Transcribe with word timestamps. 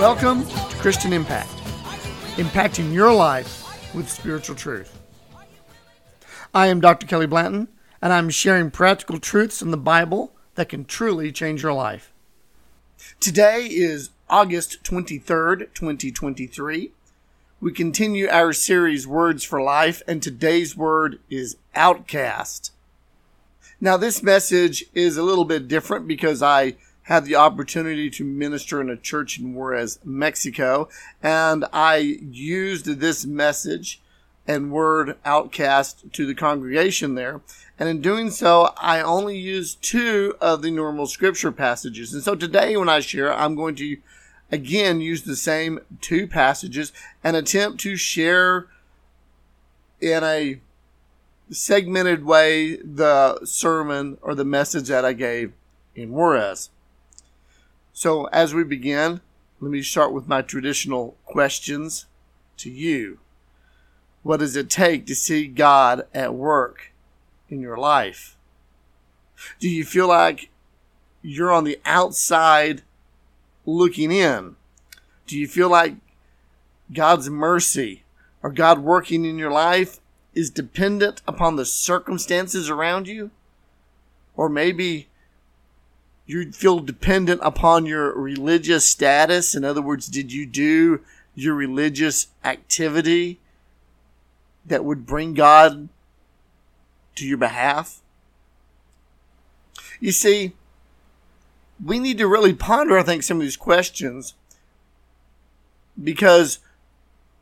Welcome 0.00 0.46
to 0.46 0.76
Christian 0.76 1.12
Impact, 1.12 1.50
impacting 2.36 2.90
your 2.90 3.12
life 3.12 3.94
with 3.94 4.08
spiritual 4.08 4.56
truth. 4.56 4.98
I 6.54 6.68
am 6.68 6.80
Dr. 6.80 7.06
Kelly 7.06 7.26
Blanton, 7.26 7.68
and 8.00 8.10
I'm 8.10 8.30
sharing 8.30 8.70
practical 8.70 9.20
truths 9.20 9.60
in 9.60 9.72
the 9.72 9.76
Bible 9.76 10.32
that 10.54 10.70
can 10.70 10.86
truly 10.86 11.30
change 11.32 11.62
your 11.62 11.74
life. 11.74 12.14
Today 13.20 13.66
is 13.66 14.08
August 14.30 14.82
23rd, 14.84 15.74
2023. 15.74 16.92
We 17.60 17.70
continue 17.70 18.26
our 18.30 18.54
series 18.54 19.06
Words 19.06 19.44
for 19.44 19.60
Life, 19.60 20.00
and 20.08 20.22
today's 20.22 20.74
word 20.74 21.20
is 21.28 21.58
outcast. 21.74 22.72
Now, 23.82 23.98
this 23.98 24.22
message 24.22 24.86
is 24.94 25.18
a 25.18 25.22
little 25.22 25.44
bit 25.44 25.68
different 25.68 26.08
because 26.08 26.42
I 26.42 26.76
had 27.04 27.24
the 27.24 27.34
opportunity 27.34 28.10
to 28.10 28.24
minister 28.24 28.80
in 28.80 28.90
a 28.90 28.96
church 28.96 29.38
in 29.38 29.54
Juarez, 29.54 29.98
Mexico, 30.04 30.88
and 31.22 31.64
I 31.72 31.96
used 31.96 32.86
this 32.86 33.24
message 33.24 34.00
and 34.46 34.72
word 34.72 35.16
outcast 35.24 36.12
to 36.12 36.26
the 36.26 36.34
congregation 36.34 37.14
there. 37.14 37.40
And 37.78 37.88
in 37.88 38.00
doing 38.00 38.30
so, 38.30 38.72
I 38.76 39.00
only 39.00 39.38
used 39.38 39.82
two 39.82 40.34
of 40.40 40.62
the 40.62 40.70
normal 40.70 41.06
scripture 41.06 41.52
passages. 41.52 42.12
And 42.12 42.22
so 42.22 42.34
today, 42.34 42.76
when 42.76 42.88
I 42.88 43.00
share, 43.00 43.32
I'm 43.32 43.54
going 43.54 43.76
to 43.76 43.96
again 44.52 45.00
use 45.00 45.22
the 45.22 45.36
same 45.36 45.78
two 46.00 46.26
passages 46.26 46.92
and 47.22 47.36
attempt 47.36 47.80
to 47.80 47.96
share 47.96 48.66
in 50.00 50.24
a 50.24 50.60
segmented 51.50 52.24
way 52.24 52.76
the 52.76 53.44
sermon 53.44 54.18
or 54.22 54.34
the 54.34 54.44
message 54.44 54.88
that 54.88 55.04
I 55.04 55.12
gave 55.12 55.52
in 55.94 56.10
Juarez. 56.10 56.70
So, 58.00 58.28
as 58.28 58.54
we 58.54 58.64
begin, 58.64 59.20
let 59.60 59.70
me 59.70 59.82
start 59.82 60.14
with 60.14 60.26
my 60.26 60.40
traditional 60.40 61.18
questions 61.26 62.06
to 62.56 62.70
you. 62.70 63.18
What 64.22 64.38
does 64.40 64.56
it 64.56 64.70
take 64.70 65.04
to 65.04 65.14
see 65.14 65.46
God 65.46 66.06
at 66.14 66.32
work 66.32 66.94
in 67.50 67.60
your 67.60 67.76
life? 67.76 68.38
Do 69.58 69.68
you 69.68 69.84
feel 69.84 70.08
like 70.08 70.48
you're 71.20 71.52
on 71.52 71.64
the 71.64 71.78
outside 71.84 72.80
looking 73.66 74.10
in? 74.10 74.56
Do 75.26 75.38
you 75.38 75.46
feel 75.46 75.68
like 75.68 75.96
God's 76.90 77.28
mercy 77.28 78.04
or 78.42 78.50
God 78.50 78.78
working 78.78 79.26
in 79.26 79.36
your 79.36 79.52
life 79.52 80.00
is 80.32 80.48
dependent 80.48 81.20
upon 81.28 81.56
the 81.56 81.66
circumstances 81.66 82.70
around 82.70 83.08
you? 83.08 83.30
Or 84.36 84.48
maybe 84.48 85.09
you 86.26 86.52
feel 86.52 86.80
dependent 86.80 87.40
upon 87.42 87.86
your 87.86 88.12
religious 88.18 88.84
status. 88.84 89.54
In 89.54 89.64
other 89.64 89.82
words, 89.82 90.06
did 90.06 90.32
you 90.32 90.46
do 90.46 91.00
your 91.34 91.54
religious 91.54 92.28
activity 92.44 93.40
that 94.66 94.84
would 94.84 95.06
bring 95.06 95.34
God 95.34 95.88
to 97.16 97.26
your 97.26 97.38
behalf? 97.38 98.00
You 99.98 100.12
see, 100.12 100.52
we 101.84 101.98
need 101.98 102.18
to 102.18 102.26
really 102.26 102.54
ponder, 102.54 102.98
I 102.98 103.02
think, 103.02 103.22
some 103.22 103.38
of 103.38 103.42
these 103.42 103.56
questions 103.56 104.34
because 106.02 106.58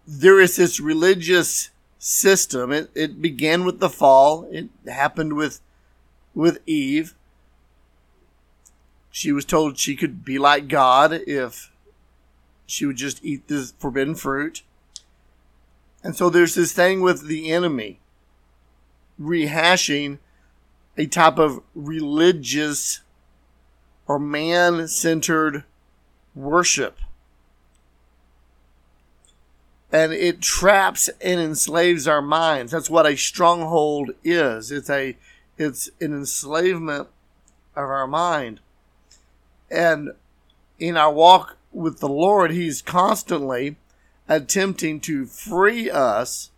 there 0.07 0.41
is 0.41 0.57
this 0.57 0.81
religious 0.81 1.71
system. 1.99 2.73
It, 2.73 2.91
it 2.95 3.21
began 3.21 3.65
with 3.65 3.81
the 3.81 3.91
fall. 3.91 4.49
It 4.51 4.69
happened 4.87 5.35
with, 5.35 5.61
with 6.35 6.59
Eve. 6.67 7.15
She 9.19 9.33
was 9.33 9.45
told 9.45 9.77
she 9.77 9.97
could 9.97 10.25
be 10.25 10.39
like 10.39 10.69
God 10.69 11.13
if 11.13 11.73
she 12.67 12.87
would 12.87 12.95
just 12.95 13.19
eat 13.25 13.49
this 13.49 13.73
forbidden 13.77 14.15
fruit. 14.15 14.63
And 16.05 16.15
so 16.15 16.31
there's 16.31 16.55
this 16.55 16.73
thing 16.73 17.01
with 17.01 17.27
the 17.27 17.51
enemy 17.51 17.99
rehashing 19.21 20.19
a 20.97 21.07
type 21.07 21.37
of 21.37 21.65
religious 21.75 23.01
or 24.07 24.21
man 24.21 24.87
centered 24.87 25.65
worship. 26.37 27.01
And 29.91 30.13
it 30.13 30.41
traps 30.41 31.11
and 31.21 31.41
enslaves 31.41 32.07
our 32.07 32.23
minds. 32.23 32.71
That's 32.71 32.89
what 32.89 33.05
a 33.05 33.17
stronghold 33.17 34.13
is. 34.23 34.71
It's 34.71 34.89
a 34.89 35.17
it's 35.57 35.91
an 36.01 36.13
enslavement 36.13 37.09
of 37.75 37.83
our 37.83 38.07
mind. 38.07 38.61
And 39.71 40.13
in 40.79 40.97
our 40.97 41.13
walk 41.13 41.57
with 41.73 42.01
the 42.01 42.09
Lord, 42.09 42.51
He's 42.51 42.83
constantly 42.83 43.77
attempting 44.29 45.01
to 45.01 45.27
free 45.27 45.91
us 45.91 46.51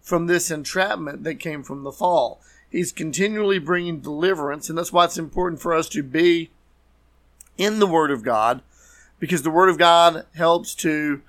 from 0.00 0.26
this 0.26 0.50
entrapment 0.50 1.24
that 1.24 1.36
came 1.36 1.62
from 1.62 1.84
the 1.84 1.92
fall. 1.92 2.40
He's 2.70 2.92
continually 2.92 3.58
bringing 3.58 4.00
deliverance, 4.00 4.68
and 4.68 4.76
that's 4.76 4.92
why 4.92 5.04
it's 5.04 5.18
important 5.18 5.60
for 5.60 5.74
us 5.74 5.88
to 5.90 6.02
be 6.02 6.50
in 7.58 7.78
the 7.78 7.86
Word 7.86 8.10
of 8.10 8.24
God, 8.24 8.62
because 9.20 9.42
the 9.42 9.50
Word 9.50 9.68
of 9.68 9.78
God 9.78 10.26
helps 10.34 10.74
to 10.76 11.22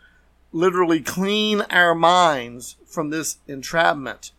literally 0.51 1.01
clean 1.01 1.61
our 1.69 1.93
minds 1.93 2.77
from 2.85 3.09
this 3.09 3.37
entrapment. 3.47 4.31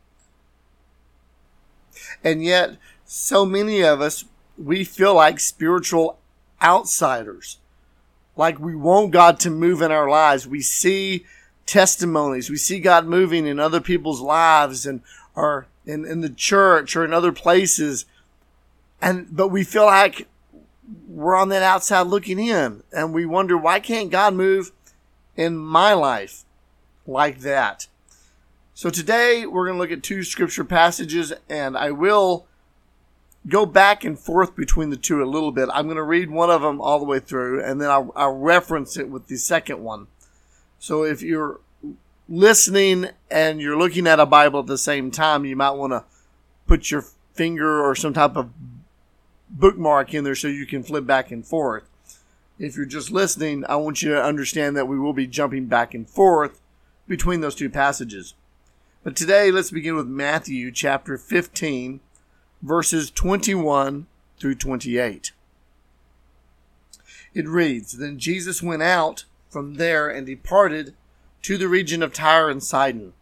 And 2.23 2.43
yet, 2.43 2.79
so 3.05 3.45
many 3.45 3.83
of 3.83 4.01
us, 4.01 4.25
we 4.57 4.85
feel 4.85 5.15
like 5.15 5.41
spiritual 5.41 6.19
outsiders. 6.63 7.59
Like 8.37 8.59
we 8.59 8.75
want 8.75 9.13
God 9.13 9.39
to 9.41 9.51
move 9.51 9.81
in 9.81 9.93
our 9.93 10.09
lives. 10.09 10.47
We 10.47 10.61
see 10.61 11.25
testimonies. 11.67 12.51
We 12.51 12.57
see 12.57 12.81
God 12.81 13.07
moving 13.07 13.47
in 13.47 13.61
other 13.61 13.81
people's 13.81 14.21
lives 14.21 14.87
and 14.87 15.01
or 15.35 15.67
in, 15.87 16.05
in 16.05 16.21
the 16.21 16.31
church 16.31 16.97
or 16.97 17.05
in 17.05 17.13
other 17.13 17.33
places. 17.33 18.07
And 19.01 19.29
but 19.35 19.49
we 19.49 19.65
feel 19.65 19.87
like 19.87 20.29
we're 21.09 21.37
on 21.37 21.49
that 21.49 21.63
outside 21.63 22.03
looking 22.03 22.39
in 22.39 22.83
and 22.93 23.15
we 23.15 23.25
wonder 23.25 23.57
why 23.57 23.81
can't 23.81 24.11
God 24.11 24.35
move 24.35 24.73
in 25.37 25.57
my 25.57 25.93
life 25.93 26.45
like 27.07 27.41
that? 27.41 27.87
So 28.75 28.91
today 28.91 29.47
we're 29.47 29.67
going 29.67 29.77
to 29.77 29.81
look 29.81 29.93
at 29.93 30.03
two 30.03 30.25
scripture 30.25 30.65
passages 30.65 31.33
and 31.49 31.77
I 31.77 31.93
will 31.93 32.47
go 33.49 33.67
back 33.67 34.05
and 34.05 34.19
forth 34.19 34.57
between 34.57 34.91
the 34.91 34.97
two 34.97 35.23
a 35.23 35.27
little 35.27 35.53
bit. 35.53 35.69
I'm 35.73 35.87
going 35.87 35.97
to 35.97 36.03
read 36.03 36.31
one 36.31 36.51
of 36.51 36.63
them 36.63 36.81
all 36.81 36.99
the 36.99 37.05
way 37.05 37.19
through, 37.19 37.63
and 37.63 37.81
then 37.81 37.91
I'll, 37.91 38.13
I'll, 38.17 38.37
reference 38.37 38.97
it 38.97 39.09
with 39.09 39.27
the 39.29 39.37
second 39.37 39.83
one. 39.83 40.07
So 40.79 41.05
if 41.05 41.23
you're 41.23 41.61
listening 42.29 43.09
and 43.31 43.61
you're 43.61 43.77
looking 43.77 44.07
at 44.07 44.21
a 44.21 44.27
Bible 44.27 44.61
at 44.61 44.67
the 44.67 44.79
same 44.79 45.11
time, 45.11 45.45
you 45.45 45.57
might 45.57 45.73
want 45.73 45.93
to 45.93 46.05
put 46.67 46.91
your 46.91 47.05
finger 47.35 47.85
or 47.85 47.95
some 47.95 48.15
type 48.15 48.37
of 48.37 48.51
bookmark 49.51 50.15
in 50.15 50.25
there 50.25 50.35
so 50.35 50.49
you 50.49 50.67
can 50.67 50.83
flip 50.83 51.07
back 51.07 51.31
and 51.31 51.47
forth. 51.47 51.85
If 52.59 52.77
you're 52.77 52.87
just 52.87 53.11
listening, 53.11 53.65
I 53.69 53.77
want 53.77 54.03
you 54.03 54.11
to 54.11 54.23
understand 54.23 54.77
that 54.77 54.89
we 54.89 54.99
will 54.99 55.13
be 55.13 55.27
jumping 55.27 55.67
back 55.67 55.93
and 55.93 56.09
forth 56.09 56.61
between 57.07 57.41
those 57.41 57.55
two 57.55 57.69
passages. 57.69 58.35
But 59.03 59.17
today, 59.17 59.51
let's 59.51 59.71
begin 59.71 59.97
with 59.97 60.07
Matthew 60.07 60.71
chapter 60.71 61.19
15 61.19 62.01
verses 62.65 63.11
21 63.11 64.07
through 64.41 64.55
28. 64.55 65.33
It 67.35 67.47
reads 67.47 67.93
Then 67.93 68.19
Jesus 68.19 68.63
went 68.63 68.83
out 68.83 69.25
from 69.51 69.75
there 69.75 70.09
and 70.09 70.27
departed 70.27 70.95
to 71.43 71.59
the 71.59 71.69
region 71.69 72.03
of 72.03 72.15
Tyre 72.15 72.49
and 72.49 72.63
Sidon. 72.63 73.13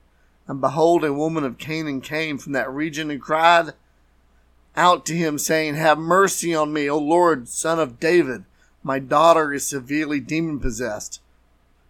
And 0.46 0.60
behold, 0.60 1.04
a 1.04 1.12
woman 1.12 1.44
of 1.44 1.58
Canaan 1.58 2.00
came 2.00 2.38
from 2.38 2.52
that 2.52 2.70
region 2.70 3.10
and 3.10 3.20
cried 3.20 3.72
out 4.76 5.04
to 5.06 5.14
him, 5.14 5.38
saying, 5.38 5.74
Have 5.74 5.98
mercy 5.98 6.54
on 6.54 6.72
me, 6.72 6.88
O 6.88 6.98
Lord, 6.98 7.48
son 7.48 7.80
of 7.80 7.98
David. 7.98 8.44
My 8.84 9.00
daughter 9.00 9.52
is 9.52 9.66
severely 9.66 10.20
demon 10.20 10.60
possessed. 10.60 11.20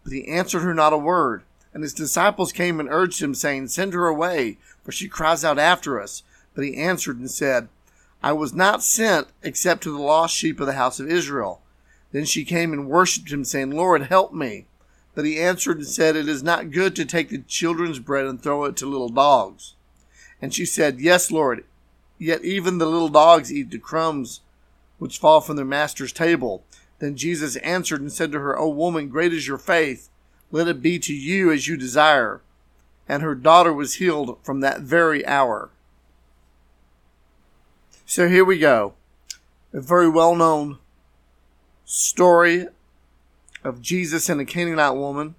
But 0.04 0.12
he 0.12 0.26
answered 0.26 0.60
her 0.60 0.74
not 0.74 0.92
a 0.92 0.98
word. 0.98 1.42
And 1.74 1.82
his 1.82 1.94
disciples 1.94 2.52
came 2.52 2.80
and 2.80 2.88
urged 2.90 3.22
him, 3.22 3.34
saying, 3.34 3.68
Send 3.68 3.92
her 3.92 4.06
away, 4.06 4.58
for 4.82 4.92
she 4.92 5.08
cries 5.08 5.44
out 5.44 5.58
after 5.58 6.00
us. 6.00 6.22
But 6.54 6.64
he 6.64 6.76
answered 6.76 7.18
and 7.18 7.30
said, 7.30 7.68
I 8.22 8.32
was 8.32 8.54
not 8.54 8.82
sent 8.82 9.28
except 9.42 9.82
to 9.82 9.92
the 9.92 10.02
lost 10.02 10.36
sheep 10.36 10.60
of 10.60 10.66
the 10.66 10.74
house 10.74 11.00
of 11.00 11.10
Israel. 11.10 11.60
Then 12.12 12.24
she 12.24 12.44
came 12.44 12.72
and 12.72 12.88
worshipped 12.88 13.32
him, 13.32 13.44
saying, 13.44 13.70
Lord, 13.70 14.02
help 14.02 14.32
me. 14.32 14.66
But 15.14 15.24
he 15.24 15.40
answered 15.40 15.78
and 15.78 15.86
said, 15.86 16.14
It 16.14 16.28
is 16.28 16.42
not 16.42 16.70
good 16.70 16.94
to 16.96 17.04
take 17.04 17.30
the 17.30 17.38
children's 17.38 17.98
bread 17.98 18.26
and 18.26 18.40
throw 18.40 18.64
it 18.64 18.76
to 18.76 18.86
little 18.86 19.08
dogs. 19.08 19.74
And 20.40 20.54
she 20.54 20.64
said, 20.64 21.00
Yes, 21.00 21.30
Lord. 21.30 21.64
Yet 22.18 22.44
even 22.44 22.78
the 22.78 22.86
little 22.86 23.08
dogs 23.08 23.52
eat 23.52 23.70
the 23.70 23.78
crumbs 23.78 24.40
which 24.98 25.18
fall 25.18 25.40
from 25.40 25.56
their 25.56 25.64
master's 25.64 26.12
table. 26.12 26.62
Then 27.00 27.16
Jesus 27.16 27.56
answered 27.56 28.00
and 28.00 28.12
said 28.12 28.30
to 28.32 28.38
her, 28.38 28.56
O 28.56 28.68
woman, 28.68 29.08
great 29.08 29.32
is 29.32 29.48
your 29.48 29.58
faith. 29.58 30.08
Let 30.52 30.68
it 30.68 30.80
be 30.80 31.00
to 31.00 31.12
you 31.12 31.50
as 31.50 31.66
you 31.66 31.76
desire. 31.76 32.40
And 33.08 33.22
her 33.22 33.34
daughter 33.34 33.72
was 33.72 33.94
healed 33.94 34.38
from 34.44 34.60
that 34.60 34.82
very 34.82 35.26
hour. 35.26 35.70
So 38.12 38.28
here 38.28 38.44
we 38.44 38.58
go. 38.58 38.92
A 39.72 39.80
very 39.80 40.06
well 40.06 40.36
known 40.36 40.76
story 41.86 42.66
of 43.64 43.80
Jesus 43.80 44.28
and 44.28 44.38
a 44.38 44.44
Canaanite 44.44 44.96
woman. 44.96 45.34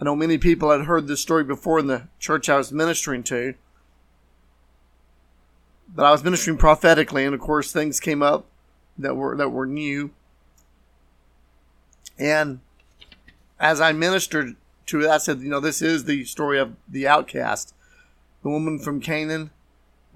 I 0.00 0.06
know 0.06 0.16
many 0.16 0.38
people 0.38 0.70
had 0.70 0.86
heard 0.86 1.06
this 1.06 1.20
story 1.20 1.44
before 1.44 1.78
in 1.78 1.88
the 1.88 2.08
church 2.18 2.48
I 2.48 2.56
was 2.56 2.72
ministering 2.72 3.22
to. 3.24 3.52
But 5.94 6.06
I 6.06 6.10
was 6.10 6.24
ministering 6.24 6.56
prophetically, 6.56 7.26
and 7.26 7.34
of 7.34 7.40
course 7.42 7.70
things 7.70 8.00
came 8.00 8.22
up 8.22 8.46
that 8.96 9.14
were 9.14 9.36
that 9.36 9.50
were 9.50 9.66
new. 9.66 10.12
And 12.18 12.60
as 13.60 13.78
I 13.78 13.92
ministered 13.92 14.56
to 14.86 15.02
it, 15.02 15.10
I 15.10 15.18
said, 15.18 15.40
you 15.40 15.50
know, 15.50 15.60
this 15.60 15.82
is 15.82 16.04
the 16.04 16.24
story 16.24 16.58
of 16.58 16.76
the 16.88 17.06
outcast. 17.06 17.74
The 18.42 18.48
woman 18.48 18.78
from 18.78 19.02
Canaan 19.02 19.50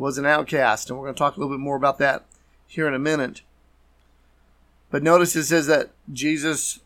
was 0.03 0.19
an 0.19 0.27
outcast, 0.27 0.91
and 0.91 0.99
we're 0.99 1.07
going 1.07 1.15
to 1.15 1.19
talk 1.19 1.37
a 1.37 1.41
little 1.41 1.55
bit 1.55 1.63
more 1.63 1.77
about 1.77 1.99
that 1.99 2.25
here 2.67 2.89
in 2.89 2.95
a 2.95 2.99
minute. 2.99 3.43
But 4.91 5.05
notice 5.05 5.37
it 5.37 5.45
says 5.45 5.69
that 5.69 5.91
Jesus 6.13 6.81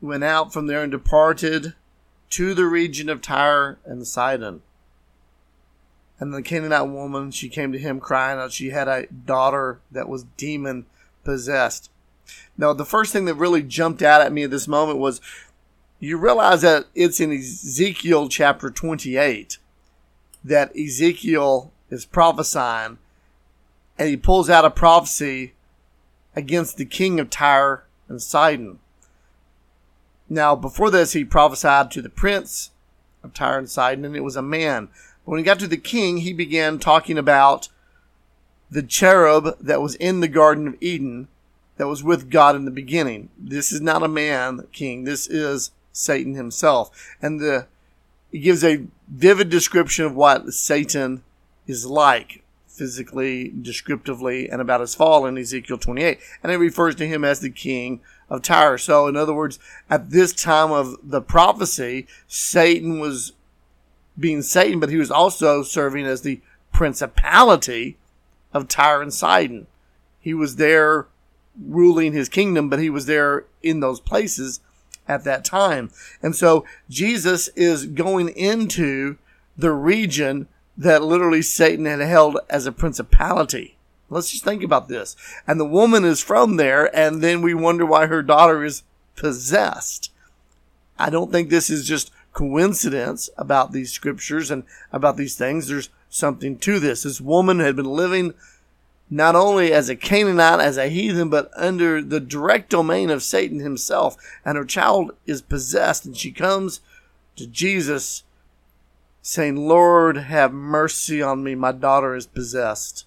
went 0.00 0.24
out 0.24 0.52
from 0.52 0.66
there 0.66 0.82
and 0.82 0.90
departed 0.90 1.74
to 2.30 2.52
the 2.52 2.66
region 2.66 3.08
of 3.08 3.22
Tyre 3.22 3.78
and 3.84 4.04
Sidon. 4.04 4.62
And 6.18 6.34
the 6.34 6.42
Canaanite 6.42 6.88
woman, 6.88 7.30
she 7.30 7.48
came 7.48 7.70
to 7.70 7.78
him 7.78 8.00
crying 8.00 8.40
out 8.40 8.52
she 8.52 8.70
had 8.70 8.88
a 8.88 9.06
daughter 9.06 9.78
that 9.92 10.08
was 10.08 10.24
demon 10.36 10.86
possessed. 11.22 11.88
Now, 12.58 12.72
the 12.72 12.84
first 12.84 13.12
thing 13.12 13.26
that 13.26 13.34
really 13.34 13.62
jumped 13.62 14.02
out 14.02 14.22
at 14.22 14.32
me 14.32 14.42
at 14.42 14.50
this 14.50 14.66
moment 14.66 14.98
was 14.98 15.20
you 16.00 16.18
realize 16.18 16.62
that 16.62 16.86
it's 16.96 17.20
in 17.20 17.30
Ezekiel 17.30 18.28
chapter 18.28 18.70
28 18.70 19.58
that 20.42 20.76
Ezekiel 20.76 21.72
is 21.90 22.04
prophesying 22.04 22.98
and 23.98 24.08
he 24.08 24.16
pulls 24.16 24.48
out 24.48 24.64
a 24.64 24.70
prophecy 24.70 25.52
against 26.34 26.78
the 26.78 26.86
king 26.86 27.20
of 27.20 27.28
Tyre 27.28 27.84
and 28.08 28.22
Sidon. 28.22 28.78
Now, 30.28 30.56
before 30.56 30.90
this, 30.90 31.12
he 31.12 31.24
prophesied 31.24 31.90
to 31.90 32.00
the 32.00 32.08
prince 32.08 32.70
of 33.22 33.34
Tyre 33.34 33.58
and 33.58 33.68
Sidon, 33.68 34.04
and 34.04 34.16
it 34.16 34.24
was 34.24 34.36
a 34.36 34.42
man. 34.42 34.88
But 35.24 35.32
when 35.32 35.38
he 35.38 35.44
got 35.44 35.58
to 35.58 35.66
the 35.66 35.76
king, 35.76 36.18
he 36.18 36.32
began 36.32 36.78
talking 36.78 37.18
about 37.18 37.68
the 38.70 38.82
cherub 38.82 39.58
that 39.60 39.82
was 39.82 39.96
in 39.96 40.20
the 40.20 40.28
Garden 40.28 40.68
of 40.68 40.76
Eden 40.80 41.28
that 41.76 41.88
was 41.88 42.02
with 42.02 42.30
God 42.30 42.56
in 42.56 42.64
the 42.64 42.70
beginning. 42.70 43.28
This 43.38 43.72
is 43.72 43.80
not 43.80 44.02
a 44.02 44.08
man 44.08 44.66
king. 44.72 45.04
This 45.04 45.26
is 45.26 45.72
Satan 45.92 46.34
himself. 46.34 46.90
And 47.20 47.40
the, 47.40 47.66
he 48.30 48.38
gives 48.38 48.64
a 48.64 48.86
vivid 49.08 49.50
description 49.50 50.04
of 50.04 50.14
what 50.14 50.52
Satan 50.54 51.22
is 51.70 51.86
like 51.86 52.42
physically, 52.66 53.52
descriptively, 53.60 54.48
and 54.48 54.60
about 54.60 54.80
his 54.80 54.94
fall 54.94 55.26
in 55.26 55.38
Ezekiel 55.38 55.78
28. 55.78 56.18
And 56.42 56.50
it 56.50 56.56
refers 56.56 56.94
to 56.96 57.06
him 57.06 57.24
as 57.24 57.40
the 57.40 57.50
king 57.50 58.00
of 58.28 58.42
Tyre. 58.42 58.78
So, 58.78 59.06
in 59.06 59.16
other 59.16 59.34
words, 59.34 59.58
at 59.88 60.10
this 60.10 60.32
time 60.32 60.72
of 60.72 60.96
the 61.02 61.20
prophecy, 61.20 62.06
Satan 62.26 62.98
was 63.00 63.32
being 64.18 64.42
Satan, 64.42 64.80
but 64.80 64.90
he 64.90 64.96
was 64.96 65.10
also 65.10 65.62
serving 65.62 66.06
as 66.06 66.22
the 66.22 66.40
principality 66.72 67.96
of 68.52 68.68
Tyre 68.68 69.02
and 69.02 69.12
Sidon. 69.12 69.66
He 70.20 70.34
was 70.34 70.56
there 70.56 71.06
ruling 71.60 72.12
his 72.12 72.28
kingdom, 72.28 72.68
but 72.68 72.78
he 72.78 72.90
was 72.90 73.06
there 73.06 73.44
in 73.62 73.80
those 73.80 74.00
places 74.00 74.60
at 75.08 75.24
that 75.24 75.44
time. 75.44 75.90
And 76.22 76.36
so 76.36 76.64
Jesus 76.88 77.48
is 77.48 77.86
going 77.86 78.28
into 78.30 79.18
the 79.56 79.72
region 79.72 80.48
that 80.80 81.02
literally 81.02 81.42
Satan 81.42 81.84
had 81.84 82.00
held 82.00 82.38
as 82.48 82.66
a 82.66 82.72
principality. 82.72 83.76
Let's 84.08 84.30
just 84.30 84.44
think 84.44 84.62
about 84.62 84.88
this. 84.88 85.14
And 85.46 85.60
the 85.60 85.66
woman 85.66 86.06
is 86.06 86.22
from 86.22 86.56
there, 86.56 86.94
and 86.96 87.22
then 87.22 87.42
we 87.42 87.52
wonder 87.52 87.84
why 87.84 88.06
her 88.06 88.22
daughter 88.22 88.64
is 88.64 88.82
possessed. 89.14 90.10
I 90.98 91.10
don't 91.10 91.30
think 91.30 91.50
this 91.50 91.68
is 91.68 91.86
just 91.86 92.10
coincidence 92.32 93.28
about 93.36 93.72
these 93.72 93.92
scriptures 93.92 94.50
and 94.50 94.64
about 94.90 95.18
these 95.18 95.36
things. 95.36 95.68
There's 95.68 95.90
something 96.08 96.56
to 96.60 96.80
this. 96.80 97.02
This 97.02 97.20
woman 97.20 97.60
had 97.60 97.76
been 97.76 97.84
living 97.84 98.32
not 99.10 99.36
only 99.36 99.74
as 99.74 99.90
a 99.90 99.96
Canaanite, 99.96 100.60
as 100.60 100.78
a 100.78 100.88
heathen, 100.88 101.28
but 101.28 101.50
under 101.54 102.00
the 102.00 102.20
direct 102.20 102.70
domain 102.70 103.10
of 103.10 103.22
Satan 103.22 103.60
himself. 103.60 104.16
And 104.46 104.56
her 104.56 104.64
child 104.64 105.12
is 105.26 105.42
possessed, 105.42 106.06
and 106.06 106.16
she 106.16 106.32
comes 106.32 106.80
to 107.36 107.46
Jesus 107.46 108.22
saying, 109.22 109.56
Lord, 109.56 110.16
have 110.16 110.52
mercy 110.52 111.20
on 111.22 111.42
me. 111.42 111.54
My 111.54 111.72
daughter 111.72 112.14
is 112.14 112.26
possessed. 112.26 113.06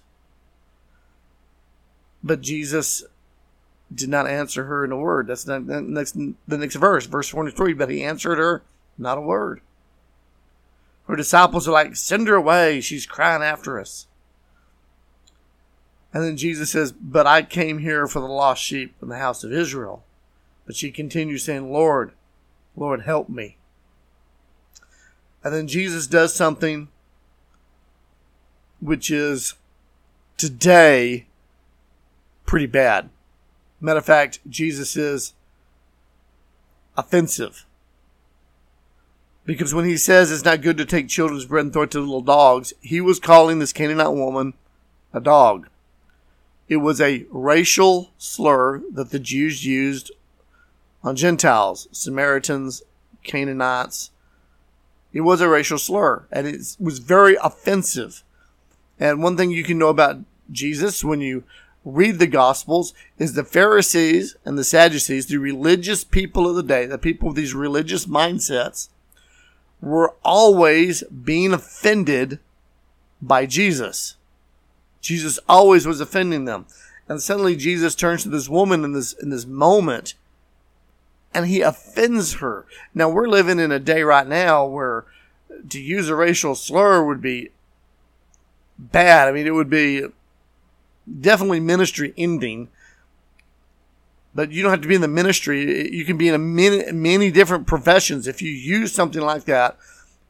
But 2.22 2.40
Jesus 2.40 3.04
did 3.94 4.08
not 4.08 4.26
answer 4.26 4.64
her 4.64 4.84
in 4.84 4.92
a 4.92 4.96
word. 4.96 5.26
That's 5.26 5.44
the 5.44 5.60
next, 5.60 6.12
the 6.12 6.58
next 6.58 6.76
verse, 6.76 7.06
verse 7.06 7.28
23. 7.28 7.74
But 7.74 7.90
he 7.90 8.02
answered 8.02 8.38
her 8.38 8.62
not 8.96 9.18
a 9.18 9.22
word. 9.22 9.60
Her 11.06 11.16
disciples 11.16 11.68
are 11.68 11.72
like, 11.72 11.96
send 11.96 12.28
her 12.28 12.34
away. 12.34 12.80
She's 12.80 13.06
crying 13.06 13.42
after 13.42 13.78
us. 13.78 14.06
And 16.14 16.22
then 16.22 16.36
Jesus 16.36 16.70
says, 16.70 16.92
But 16.92 17.26
I 17.26 17.42
came 17.42 17.78
here 17.78 18.06
for 18.06 18.20
the 18.20 18.26
lost 18.26 18.62
sheep 18.62 18.94
in 19.02 19.08
the 19.08 19.18
house 19.18 19.42
of 19.42 19.52
Israel. 19.52 20.04
But 20.64 20.76
she 20.76 20.90
continues 20.90 21.42
saying, 21.42 21.70
Lord, 21.70 22.12
Lord, 22.76 23.02
help 23.02 23.28
me. 23.28 23.58
And 25.44 25.52
then 25.52 25.68
Jesus 25.68 26.06
does 26.06 26.34
something 26.34 26.88
which 28.80 29.10
is 29.10 29.54
today 30.38 31.26
pretty 32.46 32.66
bad. 32.66 33.10
Matter 33.80 33.98
of 33.98 34.06
fact, 34.06 34.40
Jesus 34.48 34.96
is 34.96 35.34
offensive. 36.96 37.66
Because 39.44 39.74
when 39.74 39.84
he 39.84 39.98
says 39.98 40.32
it's 40.32 40.44
not 40.44 40.62
good 40.62 40.78
to 40.78 40.86
take 40.86 41.08
children's 41.08 41.44
bread 41.44 41.66
and 41.66 41.72
throw 41.72 41.82
it 41.82 41.90
to 41.90 42.00
little 42.00 42.22
dogs, 42.22 42.72
he 42.80 43.02
was 43.02 43.20
calling 43.20 43.58
this 43.58 43.74
Canaanite 43.74 44.14
woman 44.14 44.54
a 45.12 45.20
dog. 45.20 45.68
It 46.66 46.78
was 46.78 47.00
a 47.00 47.26
racial 47.30 48.10
slur 48.16 48.82
that 48.92 49.10
the 49.10 49.18
Jews 49.18 49.66
used 49.66 50.10
on 51.02 51.16
Gentiles, 51.16 51.88
Samaritans, 51.92 52.82
Canaanites, 53.22 54.10
it 55.14 55.20
was 55.20 55.40
a 55.40 55.48
racial 55.48 55.78
slur, 55.78 56.26
and 56.30 56.46
it 56.46 56.76
was 56.78 56.98
very 56.98 57.36
offensive. 57.36 58.24
And 58.98 59.22
one 59.22 59.36
thing 59.36 59.50
you 59.50 59.62
can 59.64 59.78
know 59.78 59.88
about 59.88 60.18
Jesus 60.50 61.04
when 61.04 61.20
you 61.20 61.44
read 61.84 62.18
the 62.18 62.26
Gospels 62.26 62.92
is 63.16 63.32
the 63.34 63.44
Pharisees 63.44 64.36
and 64.44 64.58
the 64.58 64.64
Sadducees, 64.64 65.26
the 65.26 65.36
religious 65.38 66.02
people 66.02 66.48
of 66.48 66.56
the 66.56 66.62
day, 66.62 66.84
the 66.84 66.98
people 66.98 67.28
with 67.28 67.36
these 67.36 67.54
religious 67.54 68.06
mindsets, 68.06 68.88
were 69.80 70.14
always 70.24 71.02
being 71.04 71.52
offended 71.52 72.40
by 73.22 73.46
Jesus. 73.46 74.16
Jesus 75.00 75.38
always 75.48 75.86
was 75.86 76.00
offending 76.00 76.44
them. 76.44 76.66
And 77.08 77.22
suddenly 77.22 77.54
Jesus 77.54 77.94
turns 77.94 78.22
to 78.22 78.30
this 78.30 78.48
woman 78.48 78.82
in 78.82 78.94
this 78.94 79.12
in 79.12 79.28
this 79.28 79.46
moment 79.46 80.14
and 81.34 81.46
he 81.46 81.60
offends 81.60 82.34
her. 82.34 82.64
Now 82.94 83.08
we're 83.08 83.28
living 83.28 83.58
in 83.58 83.72
a 83.72 83.78
day 83.78 84.02
right 84.02 84.26
now 84.26 84.64
where 84.64 85.04
to 85.68 85.80
use 85.80 86.08
a 86.08 86.14
racial 86.14 86.54
slur 86.54 87.04
would 87.04 87.20
be 87.20 87.50
bad. 88.78 89.28
I 89.28 89.32
mean, 89.32 89.46
it 89.46 89.54
would 89.54 89.70
be 89.70 90.06
definitely 91.20 91.60
ministry 91.60 92.14
ending. 92.16 92.68
But 94.34 94.50
you 94.50 94.62
don't 94.62 94.72
have 94.72 94.82
to 94.82 94.88
be 94.88 94.96
in 94.96 95.00
the 95.00 95.08
ministry. 95.08 95.92
You 95.94 96.04
can 96.04 96.16
be 96.16 96.28
in 96.28 96.54
many, 96.54 96.90
many 96.90 97.30
different 97.30 97.66
professions. 97.66 98.26
If 98.26 98.42
you 98.42 98.50
use 98.50 98.92
something 98.92 99.22
like 99.22 99.44
that 99.44 99.76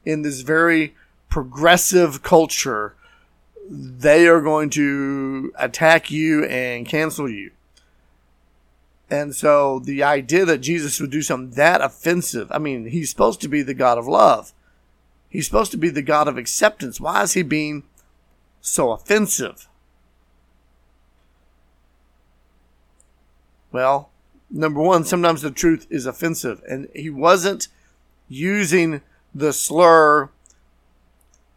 in 0.04 0.22
this 0.22 0.42
very 0.42 0.94
progressive 1.30 2.22
culture, 2.22 2.94
they 3.70 4.26
are 4.26 4.42
going 4.42 4.68
to 4.70 5.52
attack 5.58 6.10
you 6.10 6.44
and 6.44 6.86
cancel 6.86 7.30
you. 7.30 7.52
And 9.10 9.34
so 9.34 9.80
the 9.80 10.02
idea 10.02 10.44
that 10.44 10.58
Jesus 10.58 10.98
would 11.00 11.10
do 11.10 11.22
something 11.22 11.56
that 11.56 11.80
offensive, 11.80 12.48
I 12.50 12.58
mean, 12.58 12.86
he's 12.86 13.10
supposed 13.10 13.40
to 13.42 13.48
be 13.48 13.62
the 13.62 13.74
God 13.74 13.98
of 13.98 14.06
love. 14.06 14.52
He's 15.28 15.46
supposed 15.46 15.72
to 15.72 15.76
be 15.76 15.90
the 15.90 16.02
God 16.02 16.28
of 16.28 16.38
acceptance. 16.38 17.00
Why 17.00 17.22
is 17.22 17.34
he 17.34 17.42
being 17.42 17.84
so 18.60 18.92
offensive? 18.92 19.68
Well, 23.72 24.10
number 24.50 24.80
one, 24.80 25.04
sometimes 25.04 25.42
the 25.42 25.50
truth 25.50 25.86
is 25.90 26.06
offensive. 26.06 26.62
And 26.68 26.88
he 26.94 27.10
wasn't 27.10 27.68
using 28.28 29.02
the 29.34 29.52
slur 29.52 30.30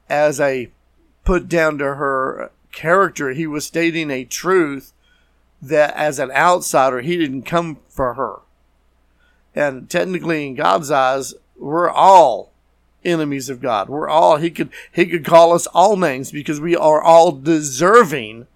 as 0.09 0.39
a 0.39 0.71
put 1.23 1.47
down 1.47 1.77
to 1.77 1.95
her 1.95 2.51
character. 2.71 3.29
He 3.29 3.47
was 3.47 3.65
stating 3.65 4.09
a 4.09 4.25
truth 4.25 4.93
that 5.61 5.95
as 5.95 6.19
an 6.19 6.31
outsider, 6.31 7.01
he 7.01 7.17
didn't 7.17 7.43
come 7.43 7.79
for 7.89 8.13
her. 8.13 8.39
And 9.55 9.89
technically, 9.89 10.47
in 10.47 10.55
God's 10.55 10.91
eyes, 10.91 11.33
we're 11.57 11.89
all 11.89 12.51
enemies 13.03 13.49
of 13.49 13.61
God. 13.61 13.89
We're 13.89 14.09
all 14.09 14.37
he 14.37 14.51
could 14.51 14.69
he 14.91 15.05
could 15.05 15.25
call 15.25 15.53
us 15.53 15.65
all 15.67 15.97
names 15.97 16.31
because 16.31 16.59
we 16.59 16.75
are 16.75 17.01
all 17.01 17.31
deserving 17.31 18.47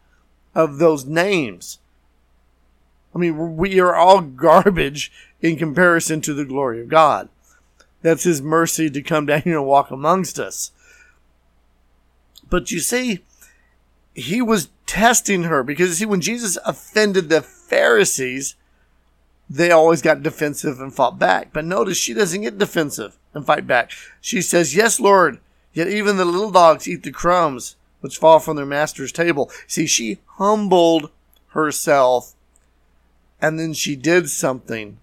of 0.53 0.77
those 0.77 1.05
names. 1.05 1.79
I 3.15 3.17
mean, 3.17 3.57
we 3.57 3.79
are 3.79 3.95
all 3.95 4.21
garbage 4.21 5.11
in 5.41 5.57
comparison 5.57 6.21
to 6.21 6.33
the 6.33 6.45
glory 6.45 6.81
of 6.81 6.89
God. 6.89 7.29
That's 8.01 8.23
his 8.23 8.41
mercy 8.41 8.89
to 8.89 9.01
come 9.01 9.25
down 9.25 9.41
here 9.41 9.57
and 9.57 9.67
walk 9.67 9.91
amongst 9.91 10.39
us. 10.39 10.71
But 12.49 12.71
you 12.71 12.79
see, 12.79 13.23
he 14.13 14.41
was 14.41 14.69
testing 14.85 15.43
her 15.43 15.63
because 15.63 15.97
see, 15.97 16.05
when 16.05 16.21
Jesus 16.21 16.57
offended 16.65 17.29
the 17.29 17.41
Pharisees, 17.41 18.55
they 19.49 19.71
always 19.71 20.01
got 20.01 20.23
defensive 20.23 20.79
and 20.79 20.93
fought 20.93 21.19
back. 21.19 21.51
But 21.53 21.65
notice 21.65 21.97
she 21.97 22.13
doesn't 22.13 22.41
get 22.41 22.57
defensive 22.57 23.17
and 23.33 23.45
fight 23.45 23.67
back. 23.67 23.91
She 24.19 24.41
says, 24.41 24.75
Yes, 24.75 24.99
Lord, 24.99 25.39
yet 25.73 25.87
even 25.87 26.17
the 26.17 26.25
little 26.25 26.51
dogs 26.51 26.87
eat 26.87 27.03
the 27.03 27.11
crumbs 27.11 27.75
which 28.01 28.17
fall 28.17 28.39
from 28.39 28.57
their 28.57 28.65
master's 28.65 29.11
table. 29.11 29.51
See, 29.67 29.85
she 29.85 30.19
humbled 30.37 31.11
herself 31.49 32.33
and 33.41 33.59
then 33.59 33.73
she 33.73 33.95
did 33.95 34.29
something 34.29 34.99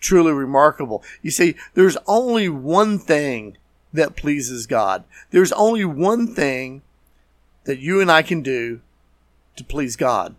truly 0.00 0.32
remarkable. 0.32 1.02
You 1.22 1.30
see, 1.30 1.54
there's 1.74 1.96
only 2.06 2.48
one 2.48 2.98
thing 2.98 3.56
that 3.92 4.16
pleases 4.16 4.66
God. 4.66 5.04
There's 5.30 5.52
only 5.52 5.84
one 5.84 6.34
thing 6.34 6.82
that 7.68 7.80
you 7.80 8.00
and 8.00 8.10
I 8.10 8.22
can 8.22 8.40
do 8.40 8.80
to 9.54 9.62
please 9.62 9.94
God. 9.94 10.34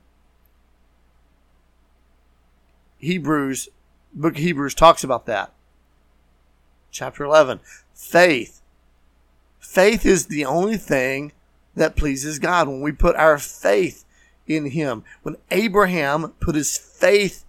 Hebrews, 2.98 3.70
book 4.16 4.34
of 4.34 4.42
Hebrews 4.42 4.74
talks 4.74 5.04
about 5.04 5.28
that. 5.28 5.54
Chapter 6.90 7.24
11. 7.24 7.60
Faith. 7.94 8.62
Faith 9.60 10.08
is 10.08 10.26
the 10.26 10.44
only 10.44 10.76
thing 10.76 11.32
that 11.76 11.96
pleases 11.96 12.40
God 12.40 12.68
when 12.68 12.82
we 12.82 12.92
put 12.92 13.16
our 13.16 13.38
faith 13.38 14.06
in 14.48 14.72
Him. 14.72 15.04
When 15.22 15.38
Abraham 15.52 16.30
put 16.40 16.56
his 16.56 16.80
faith 16.80 17.46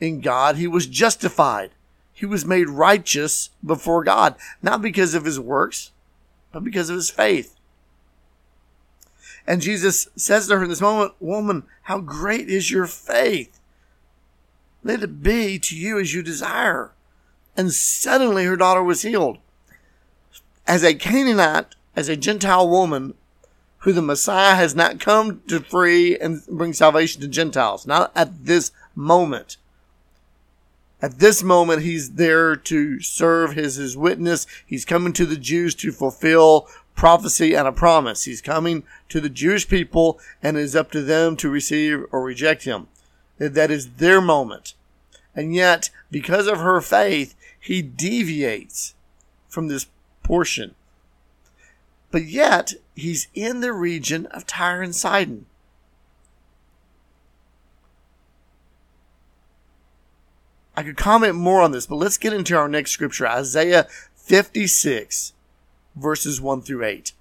in 0.00 0.22
God, 0.22 0.56
he 0.56 0.66
was 0.66 0.86
justified. 0.86 1.72
He 2.14 2.24
was 2.24 2.46
made 2.46 2.70
righteous 2.70 3.50
before 3.62 4.04
God, 4.04 4.36
not 4.62 4.80
because 4.80 5.12
of 5.12 5.26
his 5.26 5.38
works, 5.38 5.90
but 6.50 6.64
because 6.64 6.88
of 6.88 6.96
his 6.96 7.10
faith. 7.10 7.55
And 9.46 9.62
Jesus 9.62 10.08
says 10.16 10.48
to 10.48 10.56
her 10.56 10.64
in 10.64 10.68
this 10.68 10.80
moment, 10.80 11.12
Woman, 11.20 11.64
how 11.82 12.00
great 12.00 12.48
is 12.48 12.70
your 12.70 12.86
faith? 12.86 13.60
Let 14.82 15.02
it 15.02 15.22
be 15.22 15.58
to 15.58 15.76
you 15.76 15.98
as 15.98 16.14
you 16.14 16.22
desire. 16.22 16.92
And 17.56 17.72
suddenly 17.72 18.44
her 18.44 18.56
daughter 18.56 18.82
was 18.82 19.02
healed. 19.02 19.38
As 20.66 20.82
a 20.82 20.94
Canaanite, 20.94 21.74
as 21.94 22.08
a 22.08 22.16
Gentile 22.16 22.68
woman, 22.68 23.14
who 23.78 23.92
the 23.92 24.02
Messiah 24.02 24.56
has 24.56 24.74
not 24.74 24.98
come 24.98 25.42
to 25.46 25.60
free 25.60 26.18
and 26.18 26.44
bring 26.46 26.72
salvation 26.72 27.20
to 27.20 27.28
Gentiles, 27.28 27.86
not 27.86 28.10
at 28.16 28.44
this 28.44 28.72
moment. 28.96 29.58
At 31.00 31.18
this 31.18 31.42
moment, 31.42 31.82
he's 31.82 32.12
there 32.14 32.56
to 32.56 33.00
serve 33.00 33.52
his, 33.52 33.76
his 33.76 33.96
witness. 33.96 34.46
He's 34.66 34.84
coming 34.84 35.12
to 35.12 35.26
the 35.26 35.36
Jews 35.36 35.74
to 35.76 35.92
fulfill 35.92 36.68
prophecy 36.96 37.54
and 37.54 37.68
a 37.68 37.72
promise. 37.72 38.24
He's 38.24 38.42
coming 38.42 38.82
to 39.10 39.20
the 39.20 39.30
Jewish 39.30 39.68
people 39.68 40.18
and 40.42 40.56
it 40.56 40.62
is 40.62 40.74
up 40.74 40.90
to 40.92 41.02
them 41.02 41.36
to 41.36 41.48
receive 41.48 42.04
or 42.10 42.24
reject 42.24 42.64
him. 42.64 42.88
That 43.38 43.70
is 43.70 43.96
their 43.96 44.20
moment. 44.20 44.74
And 45.34 45.54
yet, 45.54 45.90
because 46.10 46.46
of 46.46 46.58
her 46.58 46.80
faith, 46.80 47.34
he 47.60 47.82
deviates 47.82 48.94
from 49.48 49.68
this 49.68 49.86
portion. 50.22 50.74
But 52.10 52.24
yet, 52.24 52.72
he's 52.94 53.28
in 53.34 53.60
the 53.60 53.74
region 53.74 54.26
of 54.26 54.46
Tyre 54.46 54.80
and 54.80 54.94
Sidon. 54.94 55.44
I 60.74 60.82
could 60.82 60.96
comment 60.96 61.34
more 61.34 61.60
on 61.60 61.72
this, 61.72 61.86
but 61.86 61.96
let's 61.96 62.18
get 62.18 62.32
into 62.32 62.56
our 62.56 62.68
next 62.68 62.92
scripture, 62.92 63.26
Isaiah 63.26 63.86
56, 64.14 65.32
verses 65.96 66.40
1 66.40 66.62
through 66.62 66.84
8. 66.84 67.12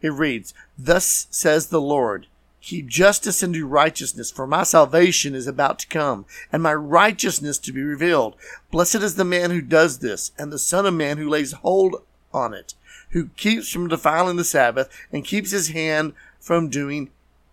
It 0.00 0.12
reads, 0.12 0.54
Thus 0.76 1.26
says 1.30 1.68
the 1.68 1.80
Lord, 1.80 2.26
Keep 2.60 2.88
justice 2.88 3.42
and 3.42 3.54
do 3.54 3.66
righteousness, 3.66 4.30
for 4.30 4.46
my 4.46 4.62
salvation 4.62 5.34
is 5.34 5.46
about 5.46 5.78
to 5.78 5.86
come, 5.86 6.26
and 6.52 6.62
my 6.62 6.74
righteousness 6.74 7.56
to 7.58 7.72
be 7.72 7.82
revealed. 7.82 8.34
Blessed 8.70 8.96
is 8.96 9.14
the 9.14 9.24
man 9.24 9.50
who 9.50 9.62
does 9.62 10.00
this, 10.00 10.32
and 10.36 10.52
the 10.52 10.58
Son 10.58 10.84
of 10.84 10.94
Man 10.94 11.18
who 11.18 11.28
lays 11.28 11.52
hold 11.52 12.02
on 12.32 12.52
it, 12.52 12.74
who 13.10 13.28
keeps 13.36 13.70
from 13.70 13.88
defiling 13.88 14.36
the 14.36 14.44
Sabbath, 14.44 14.90
and 15.12 15.24
keeps 15.24 15.50
his 15.50 15.68
hand 15.68 16.14
from 16.40 16.68
doing 16.68 17.10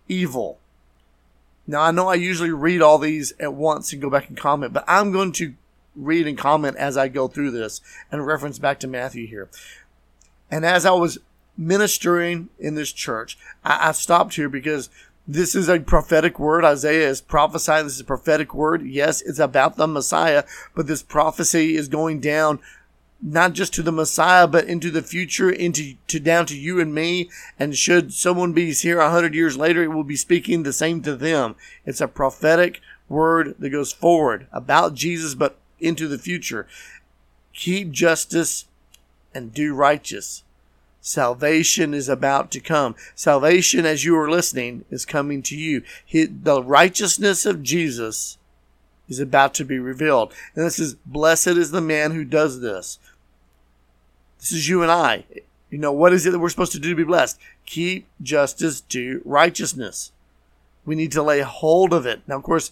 evil. 0.08 0.58
Now, 1.66 1.80
I 1.82 1.92
know 1.92 2.08
I 2.08 2.14
usually 2.14 2.50
read 2.50 2.82
all 2.82 2.98
these 2.98 3.32
at 3.40 3.54
once 3.54 3.92
and 3.92 4.02
go 4.02 4.10
back 4.10 4.28
and 4.28 4.36
comment, 4.36 4.72
but 4.72 4.84
I'm 4.86 5.12
going 5.12 5.32
to 5.32 5.54
read 5.96 6.26
and 6.26 6.38
comment 6.38 6.76
as 6.76 6.96
I 6.96 7.08
go 7.08 7.28
through 7.28 7.50
this 7.50 7.80
and 8.12 8.26
reference 8.26 8.58
back 8.58 8.78
to 8.80 8.86
Matthew 8.86 9.26
here. 9.26 9.48
And 10.50 10.64
as 10.64 10.86
I 10.86 10.92
was 10.92 11.18
ministering 11.56 12.48
in 12.58 12.74
this 12.74 12.92
church, 12.92 13.38
I, 13.64 13.88
I 13.88 13.92
stopped 13.92 14.34
here 14.34 14.48
because 14.48 14.90
this 15.26 15.54
is 15.54 15.68
a 15.68 15.80
prophetic 15.80 16.38
word. 16.38 16.64
Isaiah 16.64 17.08
is 17.08 17.20
prophesying. 17.20 17.84
This 17.84 17.94
is 17.94 18.00
a 18.00 18.04
prophetic 18.04 18.54
word. 18.54 18.86
Yes, 18.86 19.22
it's 19.22 19.40
about 19.40 19.76
the 19.76 19.88
Messiah, 19.88 20.44
but 20.74 20.86
this 20.86 21.02
prophecy 21.02 21.76
is 21.76 21.88
going 21.88 22.20
down 22.20 22.60
not 23.20 23.54
just 23.54 23.72
to 23.74 23.82
the 23.82 23.92
Messiah, 23.92 24.46
but 24.46 24.66
into 24.66 24.90
the 24.90 25.02
future, 25.02 25.50
into 25.50 25.94
to 26.06 26.20
down 26.20 26.46
to 26.46 26.56
you 26.56 26.80
and 26.80 26.94
me. 26.94 27.30
And 27.58 27.76
should 27.76 28.12
someone 28.12 28.52
be 28.52 28.72
here 28.72 29.00
a 29.00 29.10
hundred 29.10 29.34
years 29.34 29.56
later, 29.56 29.82
it 29.82 29.92
will 29.92 30.04
be 30.04 30.16
speaking 30.16 30.62
the 30.62 30.72
same 30.72 31.02
to 31.02 31.16
them. 31.16 31.56
It's 31.84 32.00
a 32.00 32.08
prophetic 32.08 32.80
word 33.08 33.54
that 33.58 33.70
goes 33.70 33.92
forward 33.92 34.46
about 34.52 34.94
Jesus, 34.94 35.34
but 35.34 35.58
into 35.80 36.08
the 36.08 36.18
future. 36.18 36.66
Keep 37.52 37.90
justice 37.90 38.66
and 39.34 39.52
do 39.52 39.74
righteous. 39.74 40.42
Salvation 41.00 41.94
is 41.94 42.08
about 42.08 42.50
to 42.50 42.60
come. 42.60 42.96
Salvation, 43.14 43.86
as 43.86 44.04
you 44.04 44.18
are 44.18 44.28
listening, 44.28 44.84
is 44.90 45.04
coming 45.04 45.40
to 45.42 45.56
you. 45.56 45.82
The 46.12 46.62
righteousness 46.62 47.46
of 47.46 47.62
Jesus 47.62 48.38
is 49.08 49.20
about 49.20 49.54
to 49.54 49.64
be 49.64 49.78
revealed. 49.78 50.34
And 50.54 50.66
this 50.66 50.80
is, 50.80 50.94
blessed 51.06 51.48
is 51.48 51.70
the 51.70 51.80
man 51.80 52.10
who 52.10 52.24
does 52.24 52.60
this. 52.60 52.98
This 54.40 54.52
is 54.52 54.68
you 54.68 54.82
and 54.82 54.90
I. 54.90 55.24
You 55.70 55.78
know, 55.78 55.92
what 55.92 56.12
is 56.12 56.26
it 56.26 56.30
that 56.30 56.40
we're 56.40 56.48
supposed 56.48 56.72
to 56.72 56.80
do 56.80 56.90
to 56.90 56.96
be 56.96 57.04
blessed? 57.04 57.38
Keep 57.66 58.06
justice, 58.20 58.80
do 58.80 59.22
righteousness. 59.24 60.12
We 60.84 60.94
need 60.94 61.12
to 61.12 61.22
lay 61.22 61.40
hold 61.40 61.92
of 61.92 62.04
it. 62.06 62.22
Now, 62.26 62.36
of 62.36 62.42
course, 62.42 62.70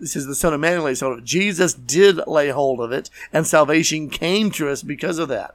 this 0.00 0.16
is 0.16 0.26
the 0.26 0.34
Son 0.34 0.54
of 0.54 0.60
Man 0.60 0.82
lays 0.82 1.00
hold 1.00 1.12
of 1.12 1.18
it. 1.20 1.24
Jesus 1.24 1.74
did 1.74 2.26
lay 2.26 2.48
hold 2.48 2.80
of 2.80 2.90
it, 2.90 3.10
and 3.32 3.46
salvation 3.46 4.08
came 4.08 4.50
to 4.52 4.68
us 4.68 4.82
because 4.82 5.18
of 5.18 5.28
that. 5.28 5.54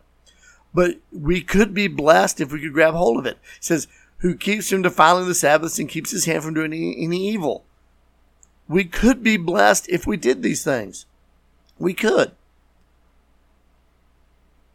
But 0.74 0.98
we 1.12 1.42
could 1.42 1.74
be 1.74 1.88
blessed 1.88 2.40
if 2.40 2.52
we 2.52 2.62
could 2.62 2.74
grab 2.74 2.94
hold 2.94 3.18
of 3.18 3.26
it. 3.26 3.38
It 3.58 3.64
says, 3.64 3.88
who 4.20 4.36
keeps 4.36 4.70
from 4.70 4.82
defiling 4.82 5.28
the 5.28 5.36
Sabbaths 5.36 5.80
and 5.80 5.90
keeps 5.90 6.12
his 6.12 6.26
hand 6.26 6.44
from 6.44 6.54
doing 6.54 6.74
any, 6.74 7.04
any 7.04 7.30
evil. 7.30 7.66
We 8.68 8.86
could 8.86 9.22
be 9.22 9.38
blessed 9.38 9.90
if 9.90 10.08
we 10.08 10.18
did 10.18 10.42
these 10.42 10.64
things. 10.64 11.06
We 11.78 11.94
could. 11.94 12.32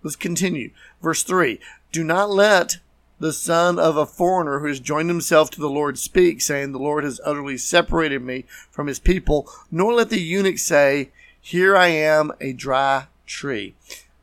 Let's 0.03 0.17
continue. 0.17 0.71
Verse 1.03 1.23
3 1.23 1.59
Do 1.93 2.05
not 2.05 2.31
let 2.31 2.79
the 3.21 3.33
son 3.35 3.79
of 3.79 3.99
a 3.99 4.07
foreigner 4.07 4.59
who 4.59 4.67
has 4.67 4.81
joined 4.81 5.11
himself 5.11 5.51
to 5.51 5.61
the 5.61 5.71
Lord 5.71 5.99
speak, 5.99 6.41
saying, 6.41 6.73
The 6.73 6.79
Lord 6.79 7.05
has 7.05 7.21
utterly 7.25 7.59
separated 7.59 8.23
me 8.23 8.47
from 8.71 8.87
his 8.87 8.99
people, 8.99 9.49
nor 9.71 9.93
let 9.93 10.09
the 10.09 10.19
eunuch 10.19 10.59
say, 10.59 11.11
Here 11.41 11.77
I 11.77 11.89
am, 11.89 12.33
a 12.41 12.55
dry 12.55 13.07
tree. 13.27 13.75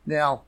Now, 0.04 0.42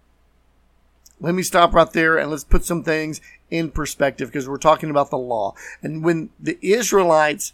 let 1.20 1.34
me 1.34 1.42
stop 1.42 1.72
right 1.72 1.90
there 1.90 2.18
and 2.18 2.30
let's 2.30 2.44
put 2.44 2.64
some 2.64 2.82
things 2.82 3.20
in 3.50 3.70
perspective 3.70 4.28
because 4.28 4.48
we're 4.48 4.58
talking 4.58 4.90
about 4.90 5.10
the 5.10 5.18
law. 5.18 5.54
And 5.82 6.02
when 6.02 6.30
the 6.40 6.58
Israelites 6.60 7.52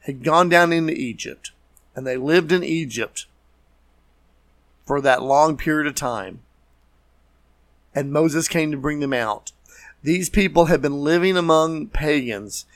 had 0.00 0.24
gone 0.24 0.48
down 0.48 0.72
into 0.72 0.94
Egypt 0.94 1.52
and 1.94 2.06
they 2.06 2.16
lived 2.16 2.50
in 2.50 2.64
Egypt 2.64 3.26
for 4.84 5.00
that 5.00 5.22
long 5.22 5.56
period 5.56 5.86
of 5.86 5.94
time, 5.94 6.40
and 7.94 8.12
Moses 8.12 8.48
came 8.48 8.70
to 8.70 8.76
bring 8.76 9.00
them 9.00 9.12
out. 9.12 9.52
These 10.02 10.30
people 10.30 10.66
had 10.66 10.80
been 10.80 11.02
living 11.02 11.36
among 11.36 11.88
pagans 11.88 12.66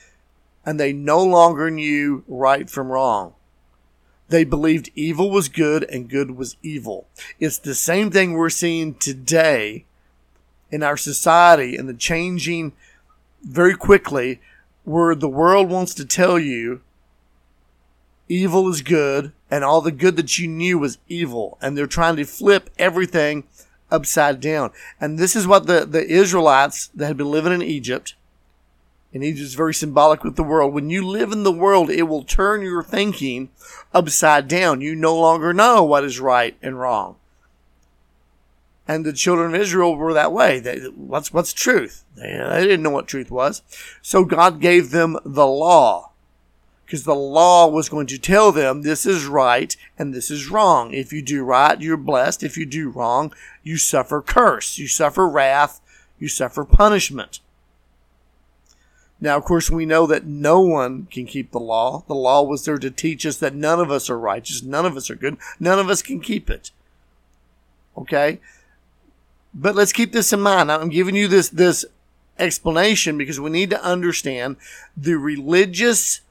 and 0.65 0.79
they 0.79 0.93
no 0.93 1.23
longer 1.23 1.69
knew 1.69 2.23
right 2.27 2.69
from 2.69 2.91
wrong. 2.91 3.33
They 4.29 4.43
believed 4.43 4.91
evil 4.95 5.29
was 5.29 5.49
good 5.49 5.83
and 5.83 6.09
good 6.09 6.31
was 6.31 6.57
evil. 6.63 7.07
It's 7.39 7.57
the 7.57 7.75
same 7.75 8.11
thing 8.11 8.33
we're 8.33 8.49
seeing 8.49 8.95
today 8.95 9.85
in 10.71 10.81
our 10.81 10.97
society 10.97 11.75
and 11.75 11.87
the 11.87 11.93
changing 11.93 12.73
very 13.43 13.75
quickly 13.75 14.41
where 14.85 15.15
the 15.15 15.29
world 15.29 15.69
wants 15.69 15.93
to 15.93 16.05
tell 16.05 16.39
you 16.39 16.81
evil 18.27 18.69
is 18.69 18.81
good 18.81 19.31
and 19.51 19.63
all 19.63 19.81
the 19.81 19.91
good 19.91 20.15
that 20.15 20.37
you 20.39 20.47
knew 20.47 20.79
was 20.79 20.97
evil 21.07 21.57
and 21.61 21.77
they're 21.77 21.85
trying 21.85 22.15
to 22.15 22.25
flip 22.25 22.69
everything 22.79 23.43
upside 23.93 24.39
down 24.39 24.71
and 24.99 25.17
this 25.17 25.35
is 25.35 25.47
what 25.47 25.67
the, 25.67 25.85
the 25.85 26.05
israelites 26.05 26.87
that 26.95 27.07
had 27.07 27.17
been 27.17 27.31
living 27.31 27.53
in 27.53 27.61
egypt 27.61 28.15
and 29.13 29.23
egypt 29.23 29.45
is 29.45 29.53
very 29.53 29.73
symbolic 29.73 30.23
with 30.23 30.35
the 30.35 30.43
world 30.43 30.73
when 30.73 30.89
you 30.89 31.05
live 31.05 31.31
in 31.31 31.43
the 31.43 31.51
world 31.51 31.89
it 31.89 32.03
will 32.03 32.23
turn 32.23 32.61
your 32.61 32.83
thinking 32.83 33.49
upside 33.93 34.47
down 34.47 34.81
you 34.81 34.95
no 34.95 35.15
longer 35.15 35.53
know 35.53 35.83
what 35.83 36.03
is 36.03 36.19
right 36.19 36.57
and 36.61 36.79
wrong 36.79 37.15
and 38.87 39.05
the 39.05 39.13
children 39.13 39.55
of 39.55 39.61
Israel 39.61 39.95
were 39.95 40.13
that 40.13 40.33
way. 40.33 40.59
They, 40.59 40.79
what's 40.79 41.31
what's 41.31 41.53
truth? 41.53 42.03
They, 42.15 42.37
they 42.37 42.63
didn't 42.63 42.83
know 42.83 42.89
what 42.89 43.07
truth 43.07 43.31
was. 43.31 43.61
So 44.01 44.25
God 44.25 44.59
gave 44.59 44.91
them 44.91 45.17
the 45.23 45.47
law 45.47 46.11
because 46.93 47.05
the 47.05 47.15
law 47.15 47.65
was 47.65 47.89
going 47.89 48.05
to 48.05 48.19
tell 48.19 48.51
them 48.51 48.83
this 48.83 49.03
is 49.03 49.25
right 49.25 49.75
and 49.97 50.13
this 50.13 50.29
is 50.29 50.51
wrong. 50.51 50.93
If 50.93 51.11
you 51.11 51.23
do 51.23 51.43
right, 51.43 51.81
you're 51.81 51.97
blessed. 51.97 52.43
If 52.43 52.55
you 52.55 52.67
do 52.67 52.87
wrong, 52.87 53.33
you 53.63 53.77
suffer 53.77 54.21
curse, 54.21 54.77
you 54.77 54.87
suffer 54.87 55.27
wrath, 55.27 55.81
you 56.19 56.27
suffer 56.27 56.63
punishment. 56.63 57.39
Now, 59.19 59.37
of 59.37 59.43
course, 59.43 59.71
we 59.71 59.87
know 59.87 60.05
that 60.05 60.27
no 60.27 60.61
one 60.61 61.07
can 61.09 61.25
keep 61.25 61.49
the 61.49 61.59
law. 61.59 62.03
The 62.05 62.13
law 62.13 62.43
was 62.43 62.63
there 62.63 62.77
to 62.77 62.91
teach 62.91 63.25
us 63.25 63.37
that 63.37 63.55
none 63.55 63.79
of 63.79 63.89
us 63.89 64.07
are 64.07 64.19
righteous, 64.19 64.61
none 64.61 64.85
of 64.85 64.95
us 64.95 65.09
are 65.09 65.15
good, 65.15 65.37
none 65.59 65.79
of 65.79 65.89
us 65.89 66.03
can 66.03 66.19
keep 66.19 66.47
it. 66.47 66.69
Okay? 67.97 68.39
But 69.51 69.73
let's 69.73 69.93
keep 69.93 70.11
this 70.11 70.31
in 70.31 70.41
mind. 70.41 70.71
I'm 70.71 70.89
giving 70.89 71.15
you 71.15 71.27
this, 71.27 71.49
this 71.49 71.85
explanation 72.37 73.17
because 73.17 73.39
we 73.39 73.49
need 73.49 73.71
to 73.71 73.83
understand 73.83 74.57
the 74.95 75.15
religious 75.15 76.21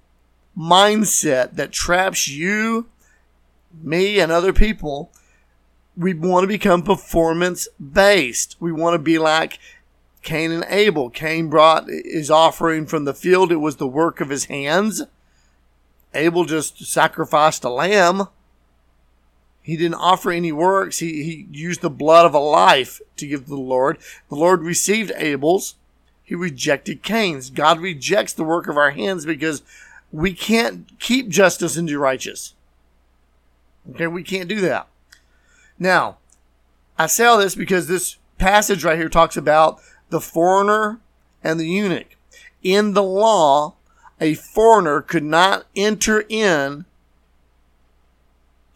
mindset 0.56 1.56
that 1.56 1.72
traps 1.72 2.28
you, 2.28 2.86
me, 3.82 4.20
and 4.20 4.30
other 4.30 4.52
people. 4.52 5.10
We 5.96 6.14
want 6.14 6.44
to 6.44 6.48
become 6.48 6.82
performance 6.82 7.68
based. 7.78 8.56
We 8.60 8.72
want 8.72 8.94
to 8.94 8.98
be 8.98 9.18
like 9.18 9.58
Cain 10.22 10.52
and 10.52 10.64
Abel. 10.68 11.10
Cain 11.10 11.48
brought 11.48 11.88
his 11.88 12.30
offering 12.30 12.86
from 12.86 13.04
the 13.04 13.14
field. 13.14 13.52
It 13.52 13.56
was 13.56 13.76
the 13.76 13.86
work 13.86 14.20
of 14.20 14.30
his 14.30 14.46
hands. 14.46 15.02
Abel 16.14 16.44
just 16.44 16.84
sacrificed 16.84 17.64
a 17.64 17.70
lamb. 17.70 18.28
He 19.62 19.76
didn't 19.76 19.94
offer 19.94 20.30
any 20.30 20.52
works. 20.52 20.98
He, 20.98 21.22
he 21.22 21.46
used 21.50 21.82
the 21.82 21.90
blood 21.90 22.26
of 22.26 22.34
a 22.34 22.38
life 22.38 23.00
to 23.16 23.26
give 23.26 23.44
to 23.44 23.50
the 23.50 23.56
Lord. 23.56 23.98
The 24.28 24.34
Lord 24.34 24.62
received 24.62 25.12
Abel's. 25.16 25.76
He 26.24 26.34
rejected 26.34 27.02
Cain's. 27.02 27.50
God 27.50 27.80
rejects 27.80 28.32
the 28.32 28.44
work 28.44 28.66
of 28.66 28.76
our 28.76 28.90
hands 28.90 29.24
because 29.24 29.62
we 30.12 30.34
can't 30.34 30.98
keep 31.00 31.28
justice 31.28 31.76
and 31.76 31.88
do 31.88 31.98
righteous. 31.98 32.54
Okay, 33.90 34.06
we 34.06 34.22
can't 34.22 34.48
do 34.48 34.60
that. 34.60 34.86
Now, 35.78 36.18
I 36.98 37.06
say 37.06 37.24
all 37.24 37.38
this 37.38 37.54
because 37.54 37.88
this 37.88 38.18
passage 38.38 38.84
right 38.84 38.98
here 38.98 39.08
talks 39.08 39.36
about 39.36 39.80
the 40.10 40.20
foreigner 40.20 41.00
and 41.42 41.58
the 41.58 41.66
eunuch. 41.66 42.16
In 42.62 42.92
the 42.92 43.02
law, 43.02 43.74
a 44.20 44.34
foreigner 44.34 45.00
could 45.00 45.24
not 45.24 45.66
enter 45.74 46.24
in 46.28 46.84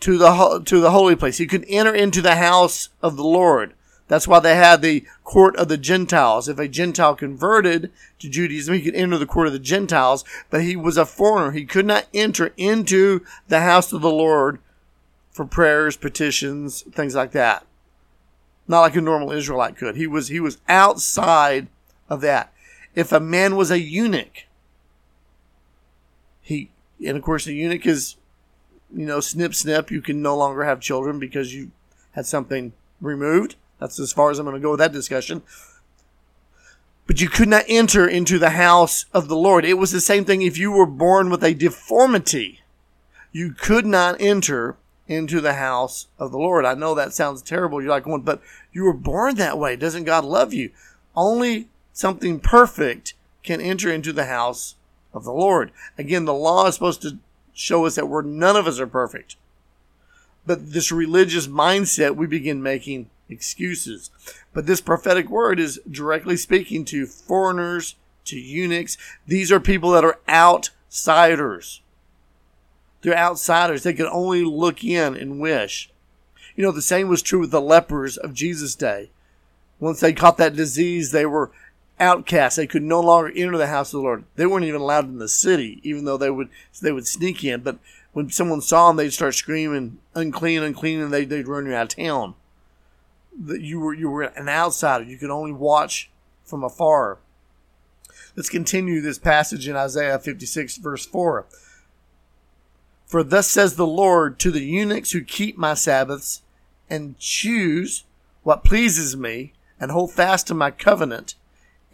to 0.01 0.19
the 0.19 0.63
to 0.65 0.81
the 0.81 0.91
holy 0.91 1.15
place. 1.15 1.39
He 1.39 1.47
could 1.47 1.65
enter 1.69 1.95
into 1.95 2.21
the 2.21 2.37
house 2.37 2.89
of 3.03 3.17
the 3.17 3.25
Lord. 3.25 3.75
That's 4.09 4.29
why 4.29 4.39
they 4.39 4.55
had 4.55 4.83
the 4.83 5.05
court 5.25 5.57
of 5.57 5.69
the 5.69 5.77
Gentiles. 5.77 6.49
If 6.49 6.59
a 6.59 6.69
Gentile 6.69 7.17
converted 7.17 7.91
to 8.21 8.29
Judaism, 8.29 8.75
he 8.75 8.83
could 8.83 8.95
enter 8.95 9.19
the 9.19 9.27
court 9.27 9.49
of 9.49 9.53
the 9.53 9.59
Gentiles, 9.59 10.25
but 10.49 10.63
he 10.63 10.77
was 10.77 10.97
a 10.97 11.05
foreigner. 11.05 11.51
He 11.51 11.65
could 11.65 11.87
not 11.87 12.07
enter 12.15 12.53
into 12.57 13.25
the 13.49 13.61
house 13.61 13.93
of 13.93 14.03
the 14.03 14.11
Lord 14.11 14.61
for 15.33 15.45
prayers, 15.45 15.97
petitions, 15.97 16.83
things 16.83 17.15
like 17.15 17.33
that. 17.33 17.67
Not 18.69 18.81
like 18.81 18.97
a 18.97 19.01
normal 19.01 19.33
Israelite 19.33 19.77
could. 19.77 19.97
He 19.97 20.07
was 20.07 20.29
he 20.29 20.41
was 20.41 20.59
outside 20.69 21.69
of 22.09 22.21
that. 22.21 22.53
If 22.95 23.13
a 23.13 23.21
man 23.21 23.57
was 23.57 23.71
a 23.71 23.81
eunuch, 23.81 24.45
he 26.41 26.71
and 27.05 27.17
of 27.17 27.23
course 27.23 27.47
a 27.47 27.53
eunuch 27.53 27.87
is 27.87 28.17
you 28.93 29.07
know, 29.07 29.21
snip, 29.21 29.55
snip, 29.55 29.91
you 29.91 30.01
can 30.01 30.23
no 30.23 30.37
longer 30.37 30.65
have 30.65 30.81
children 30.81 31.19
because 31.19 31.55
you 31.55 31.71
had 32.13 32.27
something 32.27 32.73
removed. 33.01 33.57
That's 33.79 33.99
as 33.99 34.13
far 34.13 34.31
as 34.31 34.39
I'm 34.39 34.47
going 34.47 34.57
to 34.57 34.63
go 34.63 34.71
with 34.71 34.81
that 34.81 34.93
discussion. 34.93 35.43
But 37.07 37.21
you 37.21 37.29
could 37.29 37.49
not 37.49 37.65
enter 37.69 38.07
into 38.09 38.39
the 38.39 38.51
house 38.51 39.07
of 39.13 39.29
the 39.29 39.37
Lord. 39.37 39.65
It 39.65 39.75
was 39.75 39.93
the 39.93 40.01
same 40.01 40.25
thing 40.25 40.43
if 40.43 40.59
you 40.59 40.73
were 40.73 40.87
born 40.87 41.31
with 41.31 41.45
a 41.45 41.55
deformity. 41.55 42.61
You 43.33 43.53
could 43.53 43.87
not 43.87 44.21
enter 44.21 44.77
into 45.07 45.41
the 45.41 45.55
house 45.55 46.09
of 46.19 46.33
the 46.33 46.39
Lord. 46.39 46.65
I 46.65 46.75
know 46.75 46.95
that 46.95 47.13
sounds 47.13 47.43
terrible. 47.43 47.81
You're 47.81 47.91
like, 47.91 48.25
but 48.25 48.43
you 48.73 48.85
were 48.85 48.93
born 48.93 49.37
that 49.37 49.59
way. 49.59 49.77
Doesn't 49.77 50.05
God 50.05 50.25
love 50.25 50.53
you? 50.53 50.71
Only 51.15 51.69
something 51.93 52.41
perfect 52.41 53.15
can 53.45 53.61
enter 53.61 53.93
into 53.93 54.13
the 54.13 54.27
house 54.27 54.75
of 55.15 55.25
the 55.25 55.33
Lord. 55.33 55.71
Again, 55.97 56.25
the 56.25 56.35
law 56.35 56.67
is 56.67 56.75
supposed 56.75 57.03
to 57.03 57.19
show 57.55 57.87
us 57.87 57.95
that 57.95 58.09
we're 58.09 58.23
none 58.23 58.57
of 58.57 58.67
us 58.67 58.81
are 58.81 58.87
perfect. 58.87 59.37
But 60.45 60.73
this 60.73 60.91
religious 60.91 61.47
mindset, 61.47 62.17
we 62.17 62.27
begin 62.27 62.63
making 62.63 63.09
excuses. 63.29 64.11
But 64.53 64.67
this 64.67 64.81
prophetic 64.81 65.29
word 65.29 65.59
is 65.59 65.81
directly 65.91 66.37
speaking 66.37 66.85
to 66.87 67.07
foreigners, 67.07 67.97
to 68.27 68.39
eunuchs. 68.39 68.97
These 69.27 69.51
are 69.53 69.61
people 69.61 69.91
that 69.93 70.05
are 70.05 70.19
outsiders. 70.29 71.81
They're 73.03 73.17
outsiders. 73.17 73.83
They 73.83 73.93
can 73.93 74.07
only 74.07 74.45
look 74.45 74.83
in 74.83 75.17
and 75.17 75.41
wish. 75.41 75.91
You 76.57 76.65
know, 76.65 76.73
the 76.73 76.83
same 76.83 77.09
was 77.09 77.23
true 77.23 77.41
with 77.41 77.51
the 77.51 77.61
lepers 77.61 78.17
of 78.17 78.35
Jesus' 78.35 78.75
day. 78.75 79.11
Once 79.79 80.01
they 80.01 80.13
caught 80.13 80.39
that 80.39 80.57
disease, 80.57 81.13
they 81.13 81.27
were 81.27 81.51
outcasts. 82.01 82.57
They 82.57 82.67
could 82.67 82.83
no 82.83 83.01
longer 83.01 83.31
enter 83.35 83.59
the 83.59 83.67
house 83.67 83.93
of 83.93 83.99
the 83.99 84.05
Lord. 84.05 84.25
They 84.37 84.47
weren't 84.47 84.65
even 84.65 84.81
allowed 84.81 85.05
in 85.05 85.19
the 85.19 85.29
city, 85.29 85.81
even 85.83 86.05
though 86.05 86.17
they 86.17 86.31
would 86.31 86.49
they 86.81 86.93
would 86.93 87.07
sneak 87.07 87.45
in. 87.45 87.61
But 87.61 87.79
when 88.13 88.31
someone 88.31 88.63
saw 88.63 88.89
them, 88.89 88.97
they'd 88.97 89.13
start 89.13 89.35
screaming, 89.35 89.99
"Unclean, 90.15 90.63
unclean!" 90.63 91.01
and 91.01 91.13
they, 91.13 91.25
they'd 91.27 91.49
run 91.49 91.67
you 91.67 91.75
out 91.75 91.93
of 91.93 92.05
town. 92.05 92.35
That 93.39 93.61
you 93.61 93.81
were 93.81 93.95
you 93.95 94.09
were 94.09 94.23
an 94.23 94.49
outsider. 94.49 95.05
You 95.05 95.19
could 95.19 95.31
only 95.31 95.53
watch 95.53 96.11
from 96.45 96.65
afar. 96.65 97.19
Let's 98.35 98.49
continue 98.49 99.01
this 99.01 99.19
passage 99.19 99.67
in 99.69 99.77
Isaiah 99.77 100.19
56, 100.19 100.77
verse 100.77 101.07
4. 101.07 101.47
For 103.07 103.23
thus 103.23 103.49
says 103.49 103.77
the 103.77 103.87
Lord 103.87 104.39
to 104.41 104.51
the 104.51 104.65
eunuchs 104.65 105.13
who 105.13 105.23
keep 105.23 105.57
my 105.57 105.75
Sabbaths 105.75 106.43
and 106.91 107.19
choose 107.19 108.05
what 108.43 108.65
pleases 108.65 109.17
me 109.17 109.53
and 109.81 109.91
hold 109.91 110.13
fast 110.13 110.47
to 110.49 110.55
my 110.55 110.71
covenant 110.71 111.35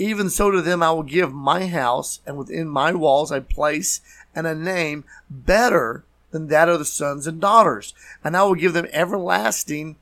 even 0.03 0.31
so 0.31 0.51
to 0.51 0.63
them 0.63 0.83
I 0.83 0.91
will 0.91 1.03
give 1.03 1.33
my 1.33 1.67
house, 1.67 2.21
and 2.27 2.37
within 2.37 2.69
my 2.69 2.93
walls 2.93 3.31
a 3.31 3.41
place 3.41 4.01
and 4.35 4.47
a 4.47 4.55
name 4.55 5.05
better 5.31 6.05
than 6.31 6.49
that 6.49 6.69
of 6.69 6.79
the 6.79 6.85
sons 6.85 7.27
and 7.27 7.41
daughters. 7.41 7.95
And 8.25 8.37
I 8.37 8.43
will 8.43 8.55
give 8.55 8.73
them 8.73 8.89
everlasting 8.91 9.97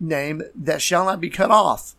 name 0.00 0.42
that 0.54 0.82
shall 0.82 1.04
not 1.04 1.20
be 1.20 1.30
cut 1.30 1.50
off. 1.50 1.94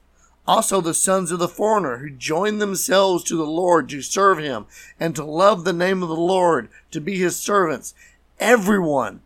Also 0.48 0.80
the 0.80 0.94
sons 0.94 1.32
of 1.32 1.40
the 1.40 1.48
foreigner 1.48 1.98
who 1.98 2.10
join 2.10 2.60
themselves 2.60 3.24
to 3.24 3.36
the 3.36 3.44
Lord 3.44 3.90
to 3.90 4.02
serve 4.02 4.38
him 4.38 4.68
and 5.00 5.16
to 5.16 5.24
love 5.24 5.64
the 5.64 5.74
name 5.74 6.04
of 6.04 6.10
the 6.10 6.16
Lord, 6.16 6.70
to 6.92 7.02
be 7.02 7.18
his 7.18 7.36
servants. 7.36 7.96
Everyone 8.40 9.22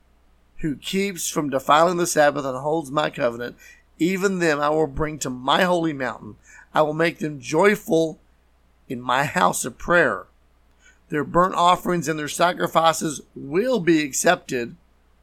who 0.58 0.75
keeps 0.75 1.29
from 1.29 1.49
defiling 1.49 1.97
the 1.97 2.08
Sabbath 2.08 2.45
and 2.45 2.58
holds 2.58 2.89
my 2.89 3.10
covenant, 3.10 3.58
even 3.97 4.39
them 4.39 4.62
I 4.62 4.69
will 4.69 4.88
bring 4.88 5.19
to 5.19 5.29
my 5.29 5.63
holy 5.63 5.93
mountain 5.93 6.36
I 6.73 6.82
will 6.82 6.93
make 6.93 7.19
them 7.19 7.39
joyful 7.39 8.19
in 8.88 9.01
my 9.01 9.23
house 9.25 9.65
of 9.65 9.77
prayer. 9.77 10.27
Their 11.10 11.23
burnt 11.23 11.55
offerings 11.55 12.08
and 12.08 12.19
their 12.19 12.27
sacrifices 12.27 13.21
will 13.36 13.79
be 13.79 14.03
accepted 14.03 14.75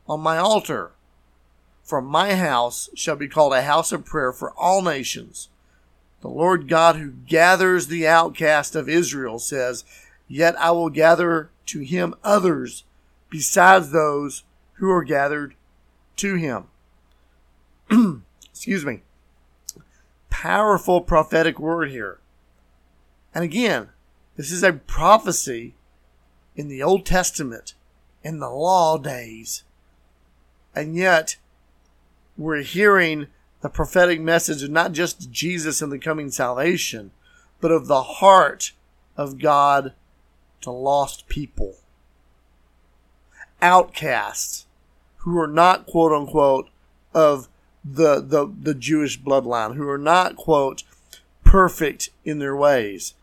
on 0.09 0.21
my 0.21 0.39
altar. 0.39 0.93
For 1.87 2.03
my 2.03 2.35
house 2.35 2.90
shall 2.94 3.16
be 3.16 3.29
called 3.29 3.55
a 3.55 3.62
house 3.62 3.92
of 3.92 4.05
prayer 4.05 4.33
for 4.33 4.51
all 4.51 4.83
nations. 4.83 5.49
The 6.20 6.29
Lord 6.29 6.68
God 6.68 6.96
who 6.96 7.12
gathers 7.12 7.87
the 7.87 8.07
outcast 8.07 8.77
of 8.77 8.88
Israel 8.88 9.38
says, 9.38 9.85
Yet 10.29 10.55
I 10.61 10.72
will 10.72 10.90
gather 10.90 11.49
to 11.66 11.81
him 11.81 12.14
others 12.22 12.85
besides 13.31 13.90
those 13.90 14.42
who 14.75 14.90
are 14.90 15.05
gathered 15.05 15.55
to 16.16 16.35
him. 16.35 16.64
Excuse 18.51 18.85
me 18.85 19.01
powerful 20.37 21.01
prophetic 21.01 21.59
word 21.59 21.90
here. 21.90 22.18
And 23.35 23.42
again, 23.42 23.88
this 24.37 24.53
is 24.53 24.62
a 24.62 24.75
prophecy 24.75 25.75
in 26.55 26.68
the 26.68 26.83
Old 26.83 27.07
Testament, 27.07 27.72
in 28.22 28.38
the 28.38 28.51
law 28.51 28.99
days. 28.99 29.64
And 30.75 30.94
yet, 30.94 31.37
we're 32.37 32.62
hearing 32.62 33.29
the 33.61 33.68
prophetic 33.68 34.20
message 34.20 34.62
of 34.62 34.70
not 34.70 34.92
just 34.92 35.31
Jesus 35.31 35.81
and 35.83 35.90
the 35.90 35.99
coming 35.99 36.31
salvation, 36.31 37.11
but 37.61 37.70
of 37.70 37.87
the 37.87 38.03
heart 38.03 38.72
of 39.16 39.38
God 39.38 39.92
to 40.61 40.70
lost 40.70 41.29
people. 41.29 41.77
Outcasts 43.62 44.66
who 45.18 45.38
are 45.38 45.46
not 45.46 45.87
quote 45.87 46.12
unquote 46.12 46.68
of 47.14 47.49
the, 47.85 48.20
the, 48.20 48.53
the 48.61 48.75
Jewish 48.75 49.20
bloodline, 49.20 49.77
who 49.77 49.88
are 49.88 49.99
not 49.99 50.37
quote 50.37 50.83
perfect 51.44 52.11
in 52.25 52.38
their 52.38 52.57
ways. 52.57 53.14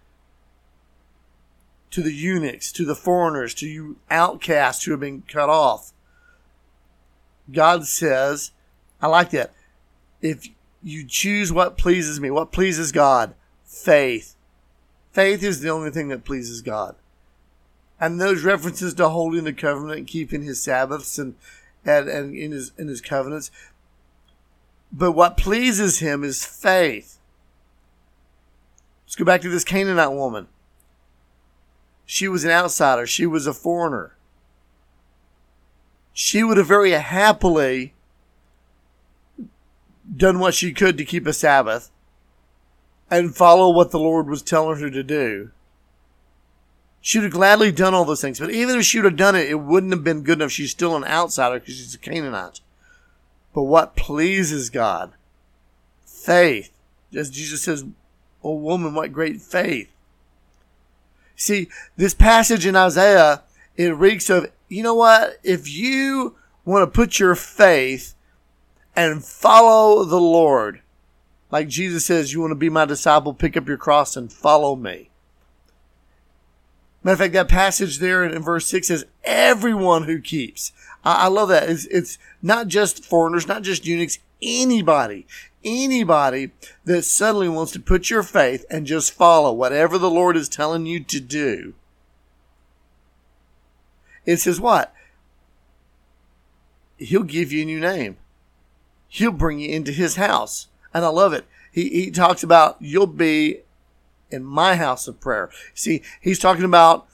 To 1.92 2.02
the 2.02 2.14
eunuchs, 2.14 2.72
to 2.72 2.86
the 2.86 2.96
foreigners, 2.96 3.54
to 3.56 3.68
you 3.68 3.98
outcasts 4.10 4.86
who 4.86 4.92
have 4.92 5.02
been 5.02 5.22
cut 5.28 5.50
off. 5.50 5.92
God 7.52 7.86
says, 7.86 8.52
I 9.04 9.08
like 9.08 9.32
that. 9.32 9.52
If 10.22 10.48
you 10.82 11.06
choose 11.06 11.52
what 11.52 11.78
pleases 11.78 12.22
me, 12.22 12.32
what 12.32 12.54
pleases 12.54 12.94
God, 12.94 13.36
faith. 13.66 14.36
Faith 15.12 15.44
is 15.44 15.60
the 15.60 15.70
only 15.70 15.92
thing 15.92 16.08
that 16.08 16.24
pleases 16.24 16.62
God. 16.62 16.96
And 18.00 18.20
those 18.20 18.46
references 18.46 18.94
to 18.94 19.10
holding 19.10 19.44
the 19.44 19.52
covenant 19.52 19.98
and 19.98 20.08
keeping 20.08 20.44
his 20.44 20.64
Sabbaths 20.64 21.20
and, 21.20 21.36
and, 21.84 22.08
and 22.08 22.34
in 22.34 22.54
his 22.54 22.72
in 22.78 22.88
his 22.88 23.02
covenants. 23.02 23.52
But 24.90 25.12
what 25.12 25.36
pleases 25.36 26.00
him 26.00 26.24
is 26.24 26.46
faith. 26.46 27.20
Let's 29.06 29.16
go 29.16 29.26
back 29.26 29.42
to 29.42 29.50
this 29.50 29.66
Canaanite 29.66 30.14
woman. 30.14 30.48
She 32.06 32.30
was 32.30 32.46
an 32.46 32.52
outsider. 32.52 33.06
She 33.06 33.26
was 33.26 33.48
a 33.48 33.54
foreigner. 33.54 34.16
She 36.14 36.42
would 36.42 36.58
have 36.58 36.68
very 36.68 36.92
happily 36.92 37.94
done 40.16 40.40
what 40.40 40.54
she 40.54 40.74
could 40.74 40.98
to 40.98 41.06
keep 41.06 41.26
a 41.28 41.34
Sabbath 41.34 41.90
and 43.10 43.36
follow 43.36 43.70
what 43.70 43.92
the 43.92 44.00
Lord 44.00 44.28
was 44.28 44.42
telling 44.42 44.80
her 44.80 44.90
to 44.90 45.04
do. 45.04 45.52
She 47.02 47.18
would 47.18 47.26
have 47.26 47.34
gladly 47.34 47.72
done 47.72 47.94
all 47.94 48.06
those 48.06 48.22
things. 48.22 48.40
But 48.40 48.52
even 48.52 48.80
if 48.80 48.86
she 48.86 48.98
would 49.00 49.06
have 49.06 49.18
done 49.18 49.36
it, 49.36 49.50
it 49.50 49.60
wouldn't 49.60 49.92
have 49.92 50.04
been 50.04 50.24
good 50.24 50.40
enough. 50.40 50.52
She's 50.52 50.72
still 50.72 50.96
an 50.96 51.04
outsider 51.04 51.60
because 51.60 51.76
she's 51.76 51.94
a 51.94 51.98
Canaanite. 51.98 52.62
But 53.54 53.64
what 53.64 53.96
pleases 53.96 54.70
God? 54.70 55.12
Faith. 56.06 56.72
As 57.16 57.30
Jesus 57.30 57.62
says, 57.62 57.86
Oh 58.44 58.56
woman, 58.56 58.94
what 58.94 59.14
great 59.14 59.42
faith. 59.42 59.90
See, 61.36 61.68
this 61.98 62.14
passage 62.14 62.66
in 62.66 62.76
Isaiah, 62.76 63.44
it 63.76 63.96
reeks 63.96 64.30
of, 64.30 64.52
you 64.70 64.84
know 64.84 64.96
what? 64.96 65.40
If 65.44 65.70
you 65.70 66.36
want 66.66 66.84
to 66.84 66.96
put 66.96 67.20
your 67.20 67.36
faith 67.36 68.13
and 68.96 69.24
follow 69.24 70.04
the 70.04 70.20
Lord, 70.20 70.82
like 71.52 71.68
Jesus 71.68 72.06
says, 72.06 72.34
you 72.34 72.42
want 72.42 72.52
to 72.52 72.56
be 72.56 72.70
my 72.70 72.86
disciple, 72.86 73.34
pick 73.34 73.56
up 73.56 73.68
your 73.68 73.78
cross 73.78 74.16
and 74.16 74.32
follow 74.32 74.76
me. 74.76 75.10
Matter 77.04 77.14
of 77.14 77.20
fact, 77.20 77.34
that 77.34 77.50
passage 77.50 78.00
there 78.00 78.24
in, 78.24 78.42
verse 78.42 78.66
6 78.68 78.88
says, 78.88 79.06
everyone 79.24 80.04
who 80.04 80.22
keeps. 80.22 80.72
I, 81.04 81.26
I 81.26 81.28
love 81.28 81.50
that. 81.50 81.70
It's, 81.70 81.86
it's 81.88 82.18
not 82.42 82.68
just 82.68 83.04
foreigners, 83.04 83.48
not 83.48 83.62
just 83.62 83.86
eunuchs, 83.86 84.20
anybody, 84.42 85.28
anybody 85.66 86.52
that 86.86 87.04
suddenly 87.04 87.50
wants 87.50 87.72
to 87.74 87.80
put 87.80 88.10
your 88.10 88.24
faith 88.24 88.66
and 88.70 88.88
just 88.88 89.12
follow 89.12 89.52
whatever 89.52 89.98
the 89.98 90.10
Lord 90.10 90.38
is 90.38 90.48
telling 90.48 90.86
you 90.86 91.04
to 91.04 91.20
do. 91.20 91.74
It 94.26 94.38
says 94.38 94.62
what? 94.62 94.94
He'll 96.98 97.24
give 97.24 97.52
you 97.52 97.64
a 97.64 97.66
new 97.66 97.80
name. 97.80 98.18
He'll 99.14 99.32
bring 99.32 99.60
you 99.60 99.70
into 99.70 99.92
his 99.92 100.16
house. 100.16 100.70
And 100.92 101.06
I 101.06 101.10
love 101.10 101.34
it. 101.34 101.46
He, 101.72 101.88
he 101.90 102.10
talks 102.10 102.42
about 102.42 102.78
you'll 102.80 103.06
be 103.06 103.60
in 104.32 104.44
my 104.44 104.76
house 104.76 105.08
of 105.08 105.22
prayer. 105.22 105.52
See, 105.76 106.02
he's 106.20 106.40
talking 106.40 106.66
about 106.66 107.06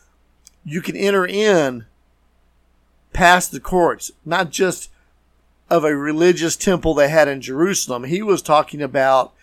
you 0.64 0.82
can 0.82 0.96
enter 0.96 1.28
in 1.28 1.88
past 3.12 3.52
the 3.52 3.60
courts, 3.60 4.12
not 4.24 4.50
just 4.50 4.90
of 5.70 5.84
a 5.84 5.94
religious 5.94 6.56
temple 6.56 6.94
they 6.94 7.10
had 7.10 7.28
in 7.28 7.42
Jerusalem. 7.42 8.06
He 8.06 8.22
was 8.22 8.42
talking 8.42 8.82
about 8.82 9.34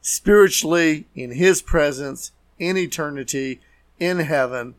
spiritually 0.00 1.06
in 1.16 1.32
his 1.32 1.62
presence, 1.62 2.30
in 2.60 2.76
eternity, 2.76 3.60
in 3.98 4.20
heaven. 4.20 4.76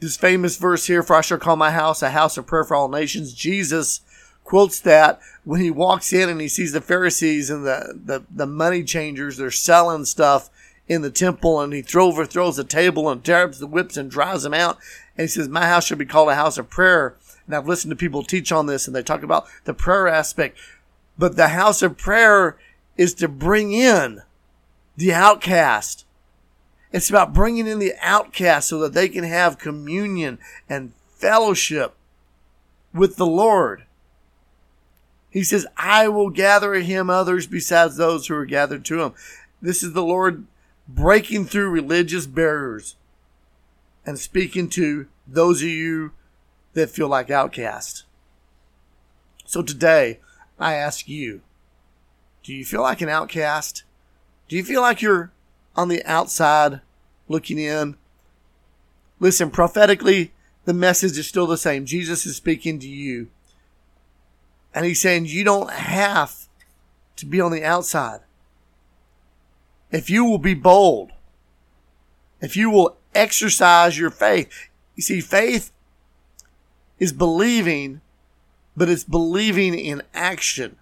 This 0.00 0.16
famous 0.16 0.56
verse 0.56 0.86
here, 0.86 1.02
for 1.02 1.16
I 1.16 1.20
shall 1.20 1.36
call 1.36 1.56
my 1.56 1.72
house 1.72 2.00
a 2.00 2.10
house 2.10 2.38
of 2.38 2.46
prayer 2.46 2.64
for 2.64 2.74
all 2.74 2.88
nations. 2.88 3.34
Jesus 3.34 4.00
quotes 4.46 4.78
that 4.80 5.20
when 5.44 5.60
he 5.60 5.70
walks 5.70 6.12
in 6.12 6.28
and 6.28 6.40
he 6.40 6.48
sees 6.48 6.72
the 6.72 6.80
Pharisees 6.80 7.50
and 7.50 7.66
the, 7.66 7.98
the, 8.02 8.24
the 8.30 8.46
money 8.46 8.84
changers, 8.84 9.36
they're 9.36 9.50
selling 9.50 10.04
stuff 10.04 10.48
in 10.88 11.02
the 11.02 11.10
temple 11.10 11.60
and 11.60 11.72
he 11.72 11.82
throws 11.82 12.14
overthrows 12.14 12.56
the 12.56 12.64
table 12.64 13.10
and 13.10 13.24
tears 13.24 13.58
the 13.58 13.66
whips 13.66 13.96
and 13.96 14.08
drives 14.08 14.44
them 14.44 14.54
out. 14.54 14.78
And 15.16 15.24
he 15.24 15.28
says, 15.28 15.48
my 15.48 15.66
house 15.66 15.86
should 15.86 15.98
be 15.98 16.06
called 16.06 16.28
a 16.28 16.36
house 16.36 16.58
of 16.58 16.70
prayer. 16.70 17.16
And 17.44 17.56
I've 17.56 17.66
listened 17.66 17.90
to 17.90 17.96
people 17.96 18.22
teach 18.22 18.52
on 18.52 18.66
this 18.66 18.86
and 18.86 18.94
they 18.94 19.02
talk 19.02 19.24
about 19.24 19.46
the 19.64 19.74
prayer 19.74 20.06
aspect. 20.06 20.56
But 21.18 21.34
the 21.34 21.48
house 21.48 21.82
of 21.82 21.98
prayer 21.98 22.56
is 22.96 23.14
to 23.14 23.26
bring 23.26 23.72
in 23.72 24.22
the 24.96 25.12
outcast. 25.12 26.06
It's 26.92 27.10
about 27.10 27.34
bringing 27.34 27.66
in 27.66 27.80
the 27.80 27.94
outcast 28.00 28.68
so 28.68 28.78
that 28.78 28.92
they 28.92 29.08
can 29.08 29.24
have 29.24 29.58
communion 29.58 30.38
and 30.68 30.92
fellowship 31.08 31.96
with 32.94 33.16
the 33.16 33.26
Lord. 33.26 33.85
He 35.30 35.44
says, 35.44 35.66
I 35.76 36.08
will 36.08 36.30
gather 36.30 36.74
him 36.74 37.10
others 37.10 37.46
besides 37.46 37.96
those 37.96 38.26
who 38.26 38.34
are 38.34 38.46
gathered 38.46 38.84
to 38.86 39.02
him. 39.02 39.14
This 39.60 39.82
is 39.82 39.92
the 39.92 40.02
Lord 40.02 40.46
breaking 40.88 41.46
through 41.46 41.70
religious 41.70 42.26
barriers 42.26 42.96
and 44.04 44.18
speaking 44.18 44.68
to 44.70 45.06
those 45.26 45.60
of 45.62 45.68
you 45.68 46.12
that 46.74 46.90
feel 46.90 47.08
like 47.08 47.30
outcasts. 47.30 48.04
So 49.44 49.62
today, 49.62 50.20
I 50.58 50.74
ask 50.74 51.08
you, 51.08 51.42
do 52.42 52.54
you 52.54 52.64
feel 52.64 52.82
like 52.82 53.00
an 53.00 53.08
outcast? 53.08 53.82
Do 54.48 54.56
you 54.56 54.62
feel 54.62 54.80
like 54.80 55.02
you're 55.02 55.32
on 55.74 55.88
the 55.88 56.04
outside 56.04 56.80
looking 57.28 57.58
in? 57.58 57.96
Listen, 59.18 59.50
prophetically, 59.50 60.32
the 60.64 60.74
message 60.74 61.18
is 61.18 61.26
still 61.26 61.46
the 61.46 61.56
same. 61.56 61.86
Jesus 61.86 62.26
is 62.26 62.36
speaking 62.36 62.78
to 62.80 62.88
you. 62.88 63.28
And 64.76 64.84
he's 64.84 65.00
saying 65.00 65.24
you 65.24 65.42
don't 65.42 65.70
have 65.70 66.48
to 67.16 67.24
be 67.24 67.40
on 67.40 67.50
the 67.50 67.64
outside. 67.64 68.20
If 69.90 70.10
you 70.10 70.26
will 70.26 70.38
be 70.38 70.52
bold, 70.52 71.12
if 72.42 72.56
you 72.56 72.68
will 72.68 72.98
exercise 73.14 73.98
your 73.98 74.10
faith. 74.10 74.68
You 74.94 75.02
see, 75.02 75.22
faith 75.22 75.72
is 76.98 77.14
believing, 77.14 78.02
but 78.76 78.90
it's 78.90 79.04
believing 79.04 79.74
in 79.78 80.02
action. 80.12 80.76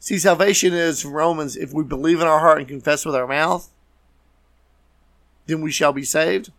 See, 0.00 0.18
salvation 0.18 0.72
is 0.72 1.04
Romans, 1.04 1.54
if 1.54 1.70
we 1.70 1.84
believe 1.84 2.22
in 2.22 2.26
our 2.26 2.40
heart 2.40 2.60
and 2.60 2.68
confess 2.68 3.04
with 3.04 3.14
our 3.14 3.26
mouth, 3.26 3.68
then 5.46 5.60
we 5.60 5.70
shall 5.70 5.92
be 5.92 6.04
saved. 6.04 6.50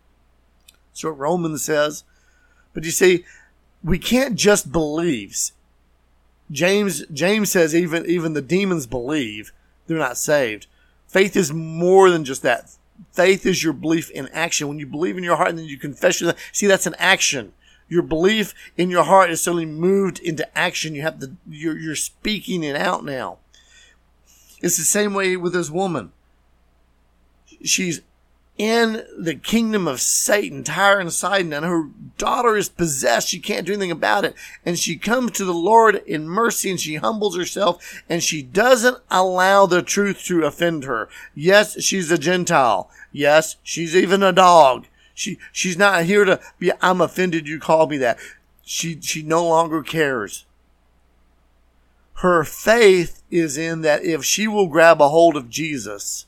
That's 0.92 1.04
what 1.04 1.18
Romans 1.18 1.63
says. 1.63 2.04
But 2.76 2.84
you 2.84 2.92
see, 2.92 3.26
we 3.84 3.98
can't 3.98 4.36
just 4.36 4.72
believe. 4.72 5.52
James 6.51 7.06
James 7.08 7.51
says 7.51 7.73
even 7.73 8.06
even 8.06 8.34
the 8.34 8.41
demons 8.41 8.86
believe 8.86 9.51
they're 9.88 9.97
not 9.97 10.17
saved. 10.17 10.67
Faith 11.08 11.36
is 11.36 11.53
more 11.53 12.10
than 12.10 12.25
just 12.25 12.41
that. 12.43 12.71
Faith 13.12 13.45
is 13.45 13.63
your 13.63 13.73
belief 13.73 14.10
in 14.12 14.27
action. 14.29 14.67
When 14.67 14.79
you 14.79 14.88
believe 14.88 15.17
in 15.17 15.23
your 15.23 15.36
heart 15.36 15.49
and 15.49 15.60
then 15.60 15.65
you 15.65 15.77
confess 15.77 16.21
your 16.21 16.34
see 16.51 16.67
that's 16.67 16.88
an 16.88 16.95
action. 16.99 17.53
Your 17.89 18.01
belief 18.01 18.53
in 18.77 18.89
your 18.89 19.03
heart 19.03 19.29
is 19.29 19.41
suddenly 19.41 19.65
moved 19.65 20.19
into 20.19 20.58
action. 20.58 20.95
You 20.95 21.01
have 21.03 21.19
the 21.19 21.36
you're 21.47 21.77
you're 21.77 21.95
speaking 21.95 22.63
it 22.63 22.75
out 22.75 23.03
now. 23.03 23.38
It's 24.62 24.77
the 24.77 24.84
same 24.84 25.13
way 25.13 25.36
with 25.36 25.53
this 25.53 25.69
woman. 25.69 26.12
She's 27.63 28.01
in 28.63 29.04
the 29.17 29.36
kingdom 29.36 29.89
of 29.89 29.99
Satan, 29.99 30.63
Tyre 30.63 30.97
and 30.97 31.12
Sidon, 31.12 31.52
and 31.52 31.65
her 31.65 31.89
daughter 32.17 32.56
is 32.56 32.69
possessed. 32.69 33.28
She 33.28 33.41
can't 33.41 33.65
do 33.65 33.73
anything 33.73 33.91
about 33.91 34.23
it. 34.23 34.36
And 34.65 34.80
she 34.80 34.95
comes 34.95 35.32
to 35.32 35.43
the 35.43 35.54
Lord 35.54 35.97
in 36.08 36.30
mercy 36.30 36.69
and 36.69 36.80
she 36.80 36.95
humbles 36.95 37.36
herself 37.36 38.02
and 38.08 38.23
she 38.23 38.41
doesn't 38.41 38.99
allow 39.12 39.65
the 39.65 39.82
truth 39.82 40.23
to 40.28 40.45
offend 40.45 40.86
her. 40.86 41.10
Yes, 41.36 41.84
she's 41.84 42.10
a 42.10 42.17
Gentile. 42.17 42.89
Yes, 43.12 43.58
she's 43.63 43.97
even 43.97 44.23
a 44.23 44.32
dog. 44.32 44.86
She, 45.13 45.39
she's 45.52 45.78
not 45.78 46.06
here 46.06 46.23
to 46.23 46.39
be, 46.58 46.71
I'm 46.82 47.02
offended 47.02 47.49
you 47.49 47.60
called 47.60 47.89
me 47.89 47.97
that. 47.97 48.17
She, 48.63 49.02
she 49.02 49.23
no 49.23 49.45
longer 49.45 49.84
cares. 49.84 50.45
Her 52.15 52.45
faith 52.45 53.23
is 53.30 53.58
in 53.58 53.82
that 53.82 54.06
if 54.06 54.23
she 54.23 54.47
will 54.47 54.67
grab 54.67 55.02
a 55.02 55.10
hold 55.10 55.36
of 55.36 55.49
Jesus, 55.49 56.28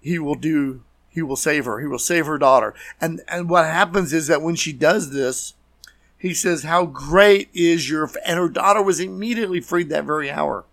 he 0.00 0.18
will 0.18 0.34
do 0.34 0.82
he 1.08 1.22
will 1.22 1.36
save 1.36 1.64
her. 1.64 1.80
He 1.80 1.86
will 1.86 1.98
save 1.98 2.26
her 2.26 2.38
daughter. 2.38 2.74
And 3.00 3.20
and 3.28 3.48
what 3.48 3.66
happens 3.66 4.12
is 4.12 4.28
that 4.28 4.42
when 4.42 4.54
she 4.54 4.72
does 4.72 5.10
this, 5.10 5.54
he 6.16 6.34
says, 6.34 6.62
How 6.62 6.86
great 6.86 7.48
is 7.52 7.90
your 7.90 8.10
and 8.24 8.38
her 8.38 8.48
daughter 8.48 8.82
was 8.82 9.00
immediately 9.00 9.60
freed 9.60 9.88
that 9.88 10.04
very 10.04 10.30
hour. 10.30 10.64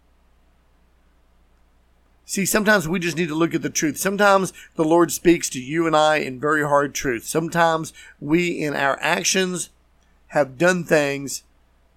See, 2.25 2.45
sometimes 2.45 2.89
we 2.89 2.99
just 2.99 3.15
need 3.15 3.29
to 3.29 3.35
look 3.35 3.55
at 3.55 3.61
the 3.61 3.69
truth. 3.69 3.97
Sometimes 3.97 4.51
the 4.75 4.83
Lord 4.83 5.13
speaks 5.13 5.49
to 5.51 5.61
you 5.61 5.87
and 5.87 5.95
I 5.95 6.17
in 6.17 6.41
very 6.41 6.61
hard 6.61 6.93
truth. 6.93 7.23
Sometimes 7.23 7.93
we, 8.19 8.49
in 8.49 8.75
our 8.75 8.99
actions, 9.01 9.69
have 10.27 10.57
done 10.57 10.83
things 10.83 11.43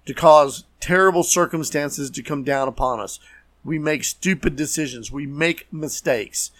to 0.05 0.13
cause 0.13 0.63
terrible 0.79 1.23
circumstances 1.23 2.09
to 2.09 2.23
come 2.23 2.45
down 2.45 2.69
upon 2.69 3.01
us. 3.01 3.19
We 3.65 3.77
make 3.77 4.05
stupid 4.05 4.55
decisions. 4.55 5.11
We 5.11 5.27
make 5.27 5.71
mistakes. 5.71 6.51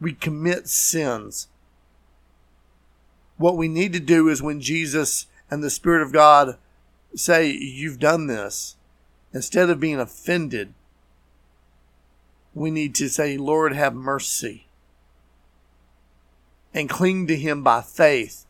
We 0.00 0.12
commit 0.14 0.68
sins. 0.68 1.48
What 3.36 3.56
we 3.56 3.68
need 3.68 3.92
to 3.92 4.00
do 4.00 4.28
is 4.28 4.42
when 4.42 4.60
Jesus 4.60 5.26
and 5.50 5.62
the 5.62 5.70
Spirit 5.70 6.02
of 6.02 6.12
God 6.12 6.56
say, 7.14 7.50
You've 7.50 7.98
done 7.98 8.26
this, 8.26 8.76
instead 9.32 9.70
of 9.70 9.80
being 9.80 10.00
offended, 10.00 10.74
we 12.54 12.70
need 12.70 12.94
to 12.96 13.08
say, 13.08 13.36
Lord, 13.36 13.72
have 13.72 13.94
mercy. 13.94 14.66
And 16.72 16.88
cling 16.88 17.26
to 17.26 17.36
Him 17.36 17.62
by 17.62 17.82
faith 17.82 18.46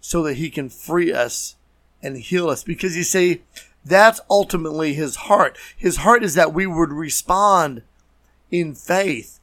so 0.00 0.22
that 0.22 0.34
He 0.36 0.50
can 0.50 0.68
free 0.68 1.12
us 1.12 1.56
and 2.02 2.16
heal 2.18 2.48
us. 2.48 2.62
Because 2.62 2.96
you 2.96 3.02
see, 3.02 3.42
that's 3.84 4.20
ultimately 4.30 4.94
His 4.94 5.16
heart. 5.16 5.58
His 5.76 5.98
heart 5.98 6.22
is 6.22 6.34
that 6.34 6.54
we 6.54 6.66
would 6.66 6.92
respond 6.92 7.82
in 8.50 8.74
faith. 8.74 9.40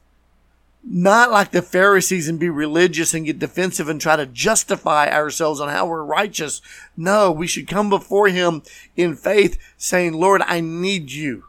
Not 0.84 1.30
like 1.30 1.52
the 1.52 1.62
Pharisees 1.62 2.28
and 2.28 2.40
be 2.40 2.48
religious 2.48 3.14
and 3.14 3.24
get 3.24 3.38
defensive 3.38 3.88
and 3.88 4.00
try 4.00 4.16
to 4.16 4.26
justify 4.26 5.08
ourselves 5.08 5.60
on 5.60 5.68
how 5.68 5.86
we're 5.86 6.02
righteous. 6.02 6.60
No, 6.96 7.30
we 7.30 7.46
should 7.46 7.68
come 7.68 7.88
before 7.88 8.28
Him 8.28 8.62
in 8.96 9.14
faith 9.14 9.58
saying, 9.76 10.14
Lord, 10.14 10.42
I 10.44 10.60
need 10.60 11.12
you. 11.12 11.44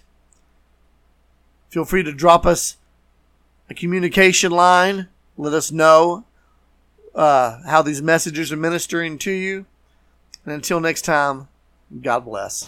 Feel 1.69 1.85
free 1.85 2.03
to 2.03 2.11
drop 2.11 2.45
us 2.45 2.75
a 3.69 3.73
communication 3.73 4.51
line. 4.51 5.07
Let 5.37 5.53
us 5.53 5.71
know 5.71 6.25
uh, 7.15 7.61
how 7.65 7.81
these 7.81 8.01
messages 8.01 8.51
are 8.51 8.57
ministering 8.57 9.17
to 9.19 9.31
you. 9.31 9.65
And 10.43 10.53
until 10.53 10.81
next 10.81 11.03
time, 11.03 11.47
God 12.01 12.25
bless. 12.25 12.67